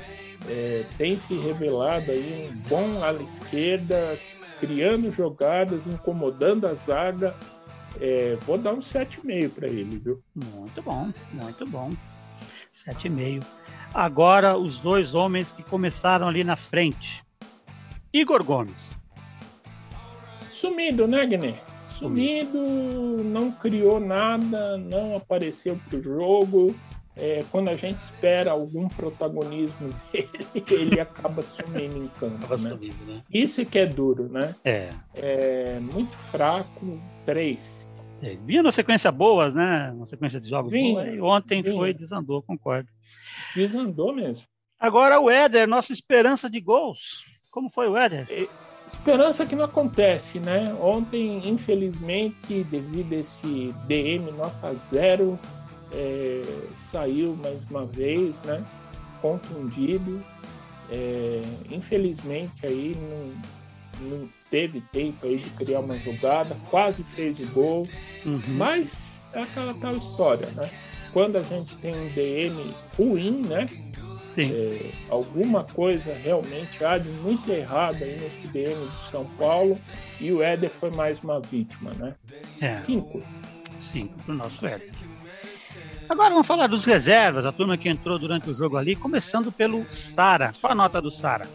É, 0.48 0.84
tem 0.98 1.16
se 1.16 1.34
revelado 1.34 2.10
aí 2.10 2.50
um 2.50 2.56
bom 2.68 3.02
ala 3.02 3.22
esquerda, 3.22 4.18
criando 4.60 5.10
jogadas, 5.10 5.86
incomodando 5.86 6.66
a 6.66 6.74
zaga. 6.74 7.34
É, 8.00 8.36
vou 8.42 8.58
dar 8.58 8.74
um 8.74 8.80
7,5 8.80 9.50
para 9.50 9.68
ele, 9.68 9.98
viu? 9.98 10.22
Muito 10.34 10.82
bom, 10.82 11.12
muito 11.32 11.66
bom. 11.66 11.90
7,5. 12.72 13.42
Agora 13.94 14.56
os 14.56 14.78
dois 14.78 15.14
homens 15.14 15.52
que 15.52 15.62
começaram 15.62 16.28
ali 16.28 16.44
na 16.44 16.56
frente. 16.56 17.24
Igor 18.12 18.44
Gomes. 18.44 18.96
Sumido, 20.50 21.06
né, 21.06 21.26
Guiné? 21.26 21.71
Sumido, 21.98 22.58
não 23.24 23.50
criou 23.52 24.00
nada, 24.00 24.76
não 24.78 25.16
apareceu 25.16 25.78
pro 25.88 26.02
jogo 26.02 26.74
é, 27.14 27.44
quando 27.50 27.68
a 27.68 27.76
gente 27.76 28.00
espera 28.00 28.52
algum 28.52 28.88
protagonismo 28.88 29.94
dele, 30.12 30.64
ele 30.70 31.00
acaba 31.00 31.42
sumindo 31.42 31.98
em 31.98 32.08
campo. 32.08 32.48
Né? 32.48 32.56
Sumindo, 32.56 33.04
né? 33.06 33.22
Isso 33.32 33.64
que 33.66 33.78
é 33.78 33.86
duro, 33.86 34.28
né? 34.28 34.54
É. 34.64 34.90
é 35.14 35.80
muito 35.80 36.16
fraco, 36.30 37.00
três. 37.26 37.86
É, 38.22 38.36
vinha 38.36 38.62
na 38.62 38.72
sequência 38.72 39.10
boa, 39.10 39.50
né? 39.50 39.92
Uma 39.94 40.06
sequência 40.06 40.40
de 40.40 40.48
jogos 40.48 40.70
vinha, 40.70 40.94
boa, 40.94 41.06
e 41.08 41.20
ontem 41.20 41.60
vinha. 41.60 41.74
foi 41.74 41.92
desandou, 41.92 42.42
concordo. 42.42 42.88
Desandou 43.54 44.14
mesmo. 44.14 44.46
Agora 44.78 45.20
o 45.20 45.30
Éder, 45.30 45.68
nossa 45.68 45.92
esperança 45.92 46.48
de 46.48 46.60
gols. 46.60 47.24
Como 47.50 47.68
foi 47.68 47.88
o 47.88 47.96
Éder? 47.96 48.26
Esperança 48.92 49.46
que 49.46 49.56
não 49.56 49.64
acontece, 49.64 50.38
né? 50.38 50.76
Ontem, 50.80 51.48
infelizmente, 51.48 52.62
devido 52.64 53.14
a 53.14 53.16
esse 53.16 53.74
DM 53.86 54.30
nota 54.32 54.74
zero, 54.90 55.38
é, 55.90 56.42
saiu 56.76 57.34
mais 57.42 57.58
uma 57.70 57.86
vez, 57.86 58.40
né? 58.42 58.62
Contundido. 59.20 60.22
É, 60.90 61.40
infelizmente 61.70 62.66
aí 62.66 62.94
não, 63.00 64.08
não, 64.08 64.28
teve 64.50 64.82
tempo 64.92 65.24
aí 65.24 65.36
de 65.36 65.48
criar 65.50 65.80
uma 65.80 65.96
jogada, 65.96 66.54
quase 66.68 67.02
fez 67.04 67.40
o 67.40 67.46
gol, 67.46 67.82
uhum. 68.26 68.42
mas 68.48 69.18
é 69.32 69.40
aquela 69.40 69.72
tal 69.72 69.96
história, 69.96 70.46
né? 70.50 70.68
Quando 71.12 71.36
a 71.36 71.42
gente 71.42 71.74
tem 71.76 71.94
um 71.94 72.08
DM 72.08 72.74
ruim, 72.98 73.42
né? 73.42 73.66
É, 74.38 74.90
alguma 75.10 75.64
coisa 75.64 76.14
realmente 76.14 76.82
há 76.84 76.96
de 76.96 77.08
muito 77.08 77.50
errado 77.50 78.02
aí 78.02 78.18
nesse 78.18 78.46
DM 78.48 78.74
do 78.74 79.10
São 79.10 79.24
Paulo 79.36 79.78
e 80.20 80.32
o 80.32 80.42
Éder 80.42 80.70
foi 80.70 80.90
mais 80.90 81.18
uma 81.22 81.40
vítima, 81.40 81.92
né? 81.98 82.14
É. 82.60 82.76
Cinco. 82.76 83.22
Cinco 83.80 84.14
para 84.24 84.34
o 84.34 84.36
nosso 84.36 84.64
Éder. 84.64 84.90
Agora 86.08 86.30
vamos 86.30 86.46
falar 86.46 86.66
dos 86.66 86.84
reservas, 86.84 87.46
a 87.46 87.52
turma 87.52 87.76
que 87.76 87.88
entrou 87.88 88.18
durante 88.18 88.48
o 88.50 88.54
jogo 88.54 88.76
ali, 88.76 88.94
começando 88.96 89.50
pelo 89.50 89.84
Sara. 89.88 90.52
Qual 90.60 90.72
a 90.72 90.74
nota 90.74 91.00
do 91.00 91.10
Sara? 91.10 91.46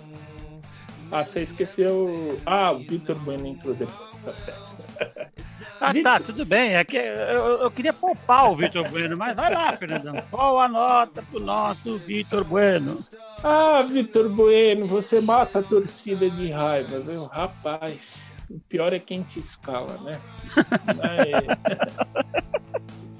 Ah, 1.11 1.23
você 1.23 1.43
esqueceu. 1.43 2.39
Ah, 2.45 2.71
o 2.71 2.79
Vitor 2.79 3.17
Bueno 3.19 3.47
entrou 3.47 3.73
depois, 3.73 4.21
tá 4.23 4.33
certo. 4.33 4.86
Ah, 5.79 5.93
tá, 6.03 6.19
tudo 6.19 6.45
bem. 6.45 6.75
É 6.75 6.83
que 6.83 6.97
eu, 6.97 7.61
eu 7.61 7.71
queria 7.71 7.93
poupar 7.93 8.51
o 8.51 8.55
Vitor 8.55 8.89
Bueno, 8.89 9.15
mas 9.15 9.35
vai 9.35 9.53
lá, 9.53 9.77
Fernandão. 9.77 10.21
Qual 10.29 10.59
a 10.59 10.67
nota 10.67 11.23
pro 11.23 11.39
nosso 11.39 11.97
Vitor 11.99 12.43
Bueno? 12.43 12.97
Ah, 13.43 13.81
Vitor 13.81 14.27
Bueno, 14.27 14.85
você 14.87 15.21
mata 15.21 15.59
a 15.59 15.63
torcida 15.63 16.29
de 16.29 16.51
raiva, 16.51 16.99
viu? 16.99 17.25
Rapaz, 17.25 18.25
o 18.49 18.59
pior 18.59 18.91
é 18.93 18.99
quem 18.99 19.23
te 19.23 19.39
escala, 19.39 19.97
né? 20.01 20.19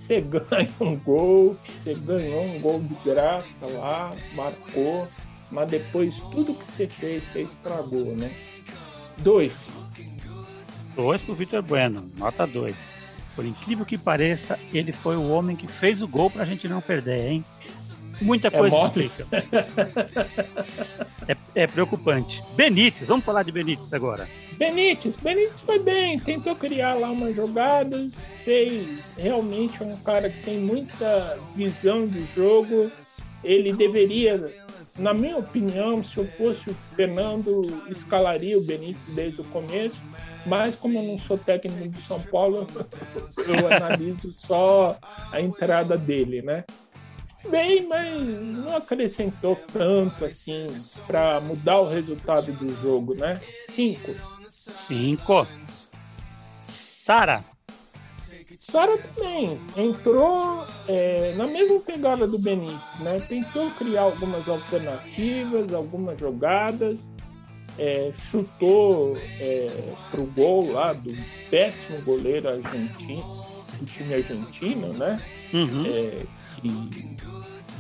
Você 0.08 0.22
ganha 0.22 0.72
um 0.80 0.96
gol, 0.96 1.58
você 1.66 1.94
ganhou 1.94 2.42
um 2.42 2.62
gol 2.62 2.80
de 2.80 2.96
graça 3.04 3.68
lá, 3.74 4.10
marcou, 4.36 5.06
mas 5.52 5.70
depois 5.70 6.22
tudo 6.32 6.54
que 6.54 6.66
você 6.66 6.88
fez, 6.88 7.26
você 7.26 7.42
estragou, 7.42 8.16
né? 8.16 8.32
Dois. 9.18 9.78
Dois 10.97 11.21
pro 11.21 11.36
Vitor 11.36 11.62
Bueno, 11.62 12.12
nota 12.17 12.47
dois. 12.47 12.75
Por 13.36 13.45
incrível 13.45 13.86
que 13.86 13.99
pareça, 13.99 14.57
ele 14.73 14.91
foi 14.91 15.15
o 15.15 15.29
homem 15.29 15.55
que 15.55 15.67
fez 15.67 16.01
o 16.01 16.07
gol 16.07 16.27
pra 16.27 16.43
gente 16.43 16.67
não 16.67 16.81
perder, 16.81 17.27
hein? 17.27 17.45
Muita 18.19 18.49
coisa 18.49 18.75
é 18.75 18.81
explica. 18.81 19.27
é, 21.27 21.38
é, 21.53 21.67
preocupante. 21.67 22.43
Benítez, 22.55 23.07
vamos 23.07 23.23
falar 23.23 23.43
de 23.43 23.51
Benítez 23.51 23.93
agora. 23.93 24.27
Benítez, 24.53 25.15
Benítez 25.15 25.62
foi 25.62 25.77
bem, 25.77 26.17
tentou 26.17 26.55
criar 26.55 26.95
lá 26.95 27.12
umas 27.12 27.36
jogadas, 27.36 28.27
fez 28.43 28.88
realmente 29.15 29.83
um 29.83 29.95
cara 29.97 30.31
que 30.31 30.41
tem 30.41 30.57
muita 30.60 31.38
visão 31.55 32.07
de 32.07 32.25
jogo. 32.36 32.91
Ele 33.47 33.71
deveria, 33.71 34.53
na 34.99 35.13
minha 35.13 35.38
opinião, 35.38 36.03
se 36.03 36.17
eu 36.17 36.27
fosse 36.33 36.69
o 36.69 36.75
Fernando, 36.95 37.62
escalaria 37.89 38.57
o 38.57 38.65
Benítez 38.65 39.15
desde 39.15 39.39
o 39.39 39.45
começo, 39.45 40.01
mas 40.45 40.79
como 40.79 40.99
eu 40.99 41.03
não 41.03 41.17
sou 41.17 41.38
técnico 41.38 41.88
de 41.88 42.01
São 42.01 42.21
Paulo, 42.23 42.67
eu 43.47 43.67
analiso 43.73 44.33
só 44.33 44.97
a 45.31 45.39
entrada 45.39 45.97
dele, 45.97 46.41
né? 46.41 46.65
bem, 47.49 47.88
mas 47.88 48.21
não 48.21 48.75
acrescentou 48.75 49.55
tanto 49.71 50.25
assim 50.25 50.67
para 51.05 51.39
mudar 51.39 51.79
o 51.79 51.89
resultado 51.89 52.51
do 52.51 52.75
jogo, 52.81 53.13
né? 53.15 53.39
Cinco. 53.69 54.13
Cinco. 54.47 55.47
Sara. 56.65 57.45
Sara 58.69 58.97
também 58.97 59.58
entrou 59.77 60.65
é, 60.89 61.34
na 61.38 61.47
mesma 61.47 61.80
pegada 61.80 62.27
do 62.27 62.38
Benítez, 62.39 62.99
né? 62.99 63.17
Tentou 63.17 63.71
criar 63.71 64.01
algumas 64.01 64.49
alternativas, 64.49 65.73
algumas 65.73 66.19
jogadas, 66.19 67.10
é, 67.80 68.12
chutou 68.30 69.17
é, 69.39 69.93
pro 70.12 70.25
gol 70.25 70.69
lá 70.73 70.91
do 70.91 71.15
péssimo 71.49 72.01
goleiro 72.01 72.49
argentino, 72.49 73.45
do 73.80 73.86
time 73.86 74.13
argentino, 74.13 74.93
né? 74.95 75.21
Uhum. 75.53 75.86
É, 75.86 76.25
que 76.60 77.15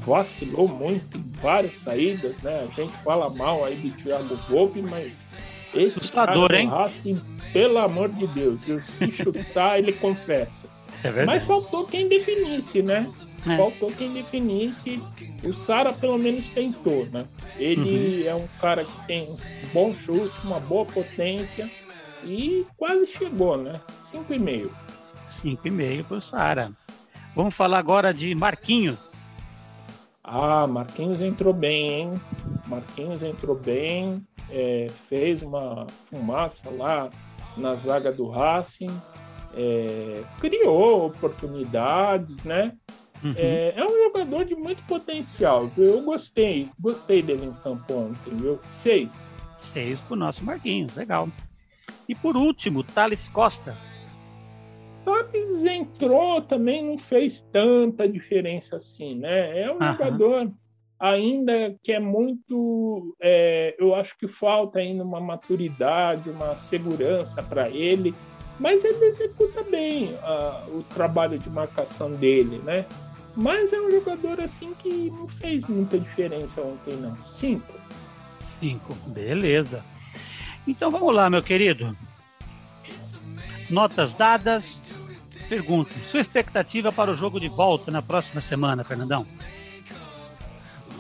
vacilou 0.05 0.69
muito 0.69 1.17
em 1.17 1.31
várias 1.41 1.79
saídas, 1.79 2.41
né? 2.41 2.65
A 2.65 2.73
gente 2.73 2.93
fala 3.03 3.29
mal 3.31 3.65
aí 3.65 3.75
do 3.75 3.91
Thiago 4.01 4.37
Volpe, 4.49 4.81
mas 4.81 5.35
esse 5.73 5.97
Assustador, 5.97 6.47
cara 6.47 6.61
hein? 6.61 6.69
Racing, 6.69 7.21
pelo 7.51 7.77
amor 7.77 8.07
de 8.07 8.25
Deus, 8.27 8.61
se 8.85 9.11
chutar, 9.11 9.79
ele 9.79 9.91
confessa. 9.91 10.76
É 11.03 11.25
mas 11.25 11.43
faltou 11.43 11.85
quem 11.85 12.07
definisse, 12.07 12.81
né? 12.81 13.09
É. 13.45 13.57
Faltou 13.57 13.91
quem 13.91 14.13
definisse. 14.13 15.01
O 15.43 15.53
Sara 15.53 15.93
pelo 15.93 16.17
menos 16.17 16.49
tentou, 16.49 17.05
né? 17.07 17.25
Ele 17.57 18.23
uhum. 18.23 18.29
é 18.29 18.35
um 18.35 18.47
cara 18.59 18.83
que 18.83 19.07
tem 19.07 19.23
um 19.23 19.37
bom 19.73 19.93
chute, 19.93 20.35
uma 20.43 20.59
boa 20.59 20.85
potência 20.85 21.69
e 22.25 22.65
quase 22.75 23.07
chegou, 23.07 23.57
né? 23.57 23.79
5,5. 24.01 24.69
5,5 25.29 26.03
para 26.03 26.17
o 26.17 26.21
Sara. 26.21 26.71
Vamos 27.35 27.55
falar 27.55 27.77
agora 27.77 28.13
de 28.13 28.33
Marquinhos. 28.33 29.13
Ah, 30.23 30.67
Marquinhos 30.67 31.21
entrou 31.21 31.53
bem, 31.53 31.89
hein? 31.89 32.21
Marquinhos 32.65 33.23
entrou 33.23 33.55
bem, 33.55 34.25
é, 34.49 34.87
fez 35.07 35.41
uma 35.41 35.87
fumaça 36.05 36.69
lá 36.69 37.09
na 37.55 37.75
zaga 37.75 38.11
do 38.11 38.27
Racing, 38.27 38.89
é, 39.57 40.23
criou 40.39 41.07
oportunidades, 41.07 42.43
né? 42.43 42.73
Uhum. 43.23 43.33
É, 43.35 43.73
é, 43.75 43.83
um 43.83 44.03
jogador 44.03 44.45
de 44.45 44.55
muito 44.55 44.83
potencial. 44.83 45.69
Eu 45.75 46.01
gostei, 46.01 46.69
gostei 46.79 47.21
dele 47.23 47.47
em 47.47 47.53
campo 47.63 47.93
ontem, 47.93 48.35
viu? 48.35 48.59
Seis. 48.69 49.31
Seis 49.59 49.99
pro 50.01 50.15
nosso 50.15 50.45
Marquinhos, 50.45 50.95
legal. 50.95 51.27
E 52.07 52.13
por 52.13 52.37
último, 52.37 52.83
Thales 52.83 53.27
Costa. 53.29 53.75
Thales 55.03 55.63
entrou 55.63 56.41
também, 56.41 56.83
não 56.83 56.97
fez 56.97 57.41
tanta 57.51 58.07
diferença 58.07 58.75
assim, 58.75 59.15
né? 59.15 59.61
É 59.61 59.71
um 59.71 59.81
Aham. 59.81 59.93
jogador 59.93 60.53
ainda 60.99 61.75
que 61.83 61.91
é 61.91 61.99
muito. 61.99 63.15
É, 63.19 63.75
eu 63.79 63.95
acho 63.95 64.17
que 64.17 64.27
falta 64.27 64.79
ainda 64.79 65.03
uma 65.03 65.19
maturidade, 65.19 66.29
uma 66.29 66.55
segurança 66.55 67.41
para 67.41 67.69
ele, 67.69 68.13
mas 68.59 68.83
ele 68.83 69.05
executa 69.05 69.63
bem 69.63 70.15
uh, 70.15 70.77
o 70.77 70.83
trabalho 70.83 71.37
de 71.37 71.49
marcação 71.49 72.11
dele, 72.11 72.61
né? 72.63 72.85
Mas 73.35 73.71
é 73.71 73.79
um 73.79 73.91
jogador 73.91 74.41
assim 74.41 74.73
que 74.79 75.11
não 75.11 75.27
fez 75.27 75.63
muita 75.65 75.99
diferença 75.99 76.59
ontem, 76.61 76.95
não. 76.95 77.15
Cinco. 77.25 77.73
Cinco, 78.39 78.95
beleza. 79.07 79.83
Então 80.67 80.89
vamos 80.89 81.13
lá, 81.13 81.29
meu 81.29 81.43
querido. 81.43 81.95
Notas 83.69 84.13
dadas. 84.13 84.81
Pergunto: 85.47 85.91
sua 86.09 86.19
expectativa 86.19 86.91
para 86.91 87.11
o 87.11 87.15
jogo 87.15 87.39
de 87.39 87.47
volta 87.47 87.91
na 87.91 88.01
próxima 88.01 88.41
semana, 88.41 88.83
Fernandão? 88.83 89.25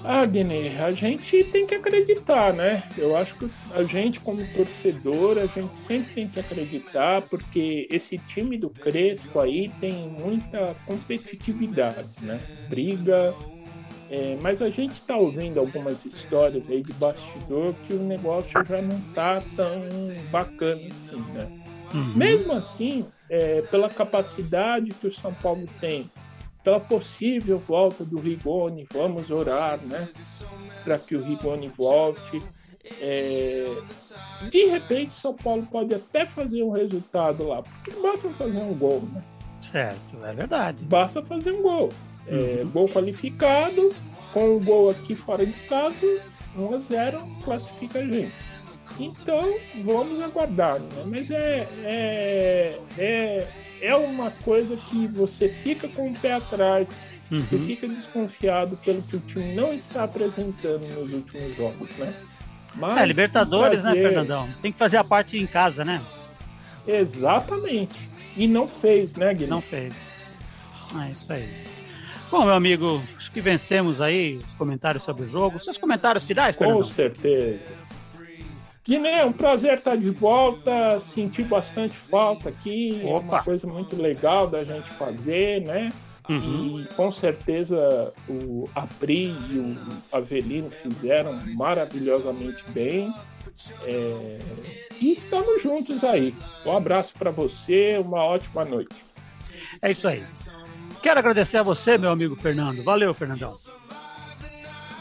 Ah, 0.03 0.25
Guiné, 0.25 0.81
a 0.81 0.91
gente 0.91 1.43
tem 1.45 1.67
que 1.67 1.75
acreditar, 1.75 2.53
né? 2.53 2.83
Eu 2.97 3.17
acho 3.17 3.35
que 3.35 3.49
a 3.71 3.83
gente, 3.83 4.19
como 4.19 4.45
torcedor, 4.53 5.37
a 5.37 5.45
gente 5.47 5.77
sempre 5.77 6.13
tem 6.13 6.27
que 6.27 6.39
acreditar, 6.39 7.21
porque 7.23 7.87
esse 7.91 8.17
time 8.19 8.57
do 8.57 8.69
Crespo 8.69 9.39
aí 9.39 9.69
tem 9.79 10.07
muita 10.07 10.75
competitividade, 10.85 12.25
né? 12.25 12.39
Briga, 12.69 13.35
é, 14.09 14.37
mas 14.41 14.61
a 14.61 14.69
gente 14.69 14.93
está 14.93 15.17
ouvindo 15.17 15.59
algumas 15.59 16.05
histórias 16.05 16.69
aí 16.69 16.81
de 16.81 16.93
bastidor 16.93 17.73
que 17.85 17.93
o 17.93 17.99
negócio 17.99 18.63
já 18.65 18.81
não 18.81 19.01
tá 19.13 19.41
tão 19.55 19.81
bacana 20.31 20.81
assim, 20.91 21.19
né? 21.33 21.47
Uhum. 21.93 22.13
Mesmo 22.15 22.53
assim, 22.53 23.05
é, 23.29 23.61
pela 23.63 23.89
capacidade 23.89 24.91
que 24.91 25.07
o 25.07 25.13
São 25.13 25.33
Paulo 25.33 25.67
tem, 25.79 26.09
pela 26.67 26.81
possível 26.81 27.57
volta 27.59 28.03
do 28.03 28.19
Rigoni, 28.19 28.85
vamos 28.91 29.31
orar, 29.31 29.81
né? 29.87 30.05
Para 30.83 30.99
que 30.99 31.15
o 31.15 31.23
Rigoni 31.23 31.69
volte. 31.69 32.43
É, 32.99 33.73
de 34.49 34.65
repente, 34.65 35.13
São 35.13 35.33
Paulo 35.33 35.65
pode 35.71 35.95
até 35.95 36.25
fazer 36.25 36.61
um 36.63 36.71
resultado 36.71 37.47
lá, 37.47 37.63
porque 37.63 37.91
basta 38.01 38.29
fazer 38.31 38.59
um 38.59 38.73
gol, 38.73 39.01
né? 39.13 39.23
Certo, 39.61 40.25
é 40.25 40.33
verdade. 40.33 40.83
Basta 40.83 41.23
fazer 41.23 41.51
um 41.51 41.61
gol. 41.61 41.89
É, 42.27 42.63
uhum. 42.63 42.69
Gol 42.71 42.89
qualificado, 42.89 43.95
com 44.33 44.57
o 44.57 44.59
gol 44.59 44.89
aqui 44.89 45.15
fora 45.15 45.45
de 45.45 45.53
casa, 45.69 46.21
1 46.53 46.75
a 46.75 46.77
0 46.79 47.27
classifica 47.45 47.99
a 47.99 48.05
gente. 48.05 48.33
Então, 48.99 49.55
vamos 49.83 50.21
aguardar, 50.21 50.79
né? 50.79 51.03
Mas 51.05 51.29
é, 51.29 51.67
é, 51.83 52.79
é, 52.97 53.47
é 53.81 53.95
uma 53.95 54.31
coisa 54.31 54.75
que 54.75 55.07
você 55.07 55.49
fica 55.49 55.87
com 55.87 56.09
o 56.09 56.15
pé 56.15 56.33
atrás, 56.33 56.89
uhum. 57.31 57.43
você 57.43 57.57
fica 57.59 57.87
desconfiado 57.87 58.77
pelo 58.77 59.01
que 59.01 59.15
o 59.15 59.19
time 59.19 59.53
não 59.53 59.73
está 59.73 60.03
apresentando 60.03 60.87
nos 60.87 61.13
últimos 61.13 61.55
jogos, 61.55 61.89
né? 61.97 62.13
Mas, 62.75 62.97
é, 62.97 63.05
Libertadores, 63.05 63.83
né, 63.83 63.89
fazer... 63.89 64.01
né, 64.01 64.09
Fernandão? 64.09 64.49
Tem 64.61 64.71
que 64.71 64.77
fazer 64.77 64.97
a 64.97 65.03
parte 65.03 65.37
em 65.37 65.45
casa, 65.45 65.83
né? 65.85 66.01
Exatamente. 66.87 67.97
E 68.35 68.47
não 68.47 68.67
fez, 68.67 69.13
né, 69.15 69.33
Guilherme? 69.33 69.49
Não 69.49 69.61
fez. 69.61 69.93
É 71.03 71.09
isso 71.09 71.33
aí. 71.33 71.49
Bom, 72.29 72.43
meu 72.43 72.53
amigo, 72.53 73.01
acho 73.15 73.31
que 73.31 73.41
vencemos 73.41 74.01
aí 74.01 74.35
os 74.35 74.53
comentários 74.55 75.03
sobre 75.03 75.23
o 75.23 75.29
jogo. 75.29 75.59
Seus 75.63 75.77
comentários 75.77 76.25
finais, 76.25 76.55
Fernandão? 76.55 76.83
Com 76.83 76.87
certeza. 76.87 77.71
Guiné, 78.87 79.19
é 79.19 79.25
um 79.25 79.33
prazer 79.33 79.73
estar 79.73 79.97
de 79.97 80.09
volta. 80.09 80.99
Senti 80.99 81.43
bastante 81.43 81.95
falta 81.95 82.49
aqui. 82.49 83.01
Opa. 83.03 83.09
É 83.09 83.19
uma 83.19 83.43
coisa 83.43 83.67
muito 83.67 83.95
legal 83.95 84.47
da 84.47 84.63
gente 84.63 84.89
fazer, 84.91 85.61
né? 85.61 85.91
Uhum. 86.29 86.81
E 86.81 86.85
com 86.95 87.11
certeza 87.11 88.13
o 88.27 88.69
Apri 88.75 89.27
e 89.49 89.59
o 89.59 89.75
Avelino 90.11 90.69
fizeram 90.69 91.39
maravilhosamente 91.57 92.63
bem. 92.73 93.13
É... 93.83 94.39
E 94.99 95.11
estamos 95.11 95.61
juntos 95.61 96.03
aí. 96.03 96.35
Um 96.65 96.75
abraço 96.75 97.13
para 97.13 97.31
você, 97.31 97.97
uma 97.97 98.23
ótima 98.23 98.65
noite. 98.65 98.95
É 99.81 99.91
isso 99.91 100.07
aí. 100.07 100.23
Quero 101.01 101.19
agradecer 101.19 101.57
a 101.57 101.63
você, 101.63 101.97
meu 101.97 102.11
amigo 102.11 102.35
Fernando. 102.35 102.83
Valeu, 102.83 103.13
Fernandão. 103.13 103.53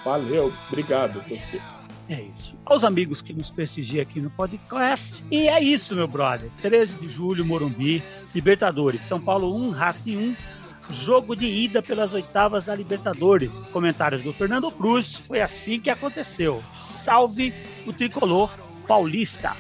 Valeu, 0.04 0.52
obrigado 0.68 1.20
você. 1.28 1.60
É 2.08 2.22
isso. 2.36 2.54
Aos 2.64 2.84
amigos 2.84 3.20
que 3.20 3.32
nos 3.32 3.50
prestigiam 3.50 4.02
aqui 4.02 4.20
no 4.20 4.30
podcast. 4.30 5.24
E 5.30 5.48
é 5.48 5.60
isso, 5.60 5.94
meu 5.94 6.06
brother. 6.06 6.50
13 6.60 6.94
de 6.94 7.08
julho, 7.08 7.44
Morumbi, 7.44 8.02
Libertadores. 8.34 9.06
São 9.06 9.20
Paulo 9.20 9.54
1, 9.54 9.70
Racing 9.70 10.16
1. 10.16 10.36
Jogo 10.94 11.34
de 11.34 11.46
ida 11.46 11.82
pelas 11.82 12.12
oitavas 12.12 12.66
da 12.66 12.74
Libertadores. 12.74 13.66
Comentários 13.72 14.22
do 14.22 14.32
Fernando 14.32 14.70
Cruz. 14.70 15.16
Foi 15.16 15.40
assim 15.40 15.80
que 15.80 15.90
aconteceu. 15.90 16.62
Salve 16.74 17.52
o 17.84 17.92
tricolor 17.92 18.50
paulista. 18.86 19.56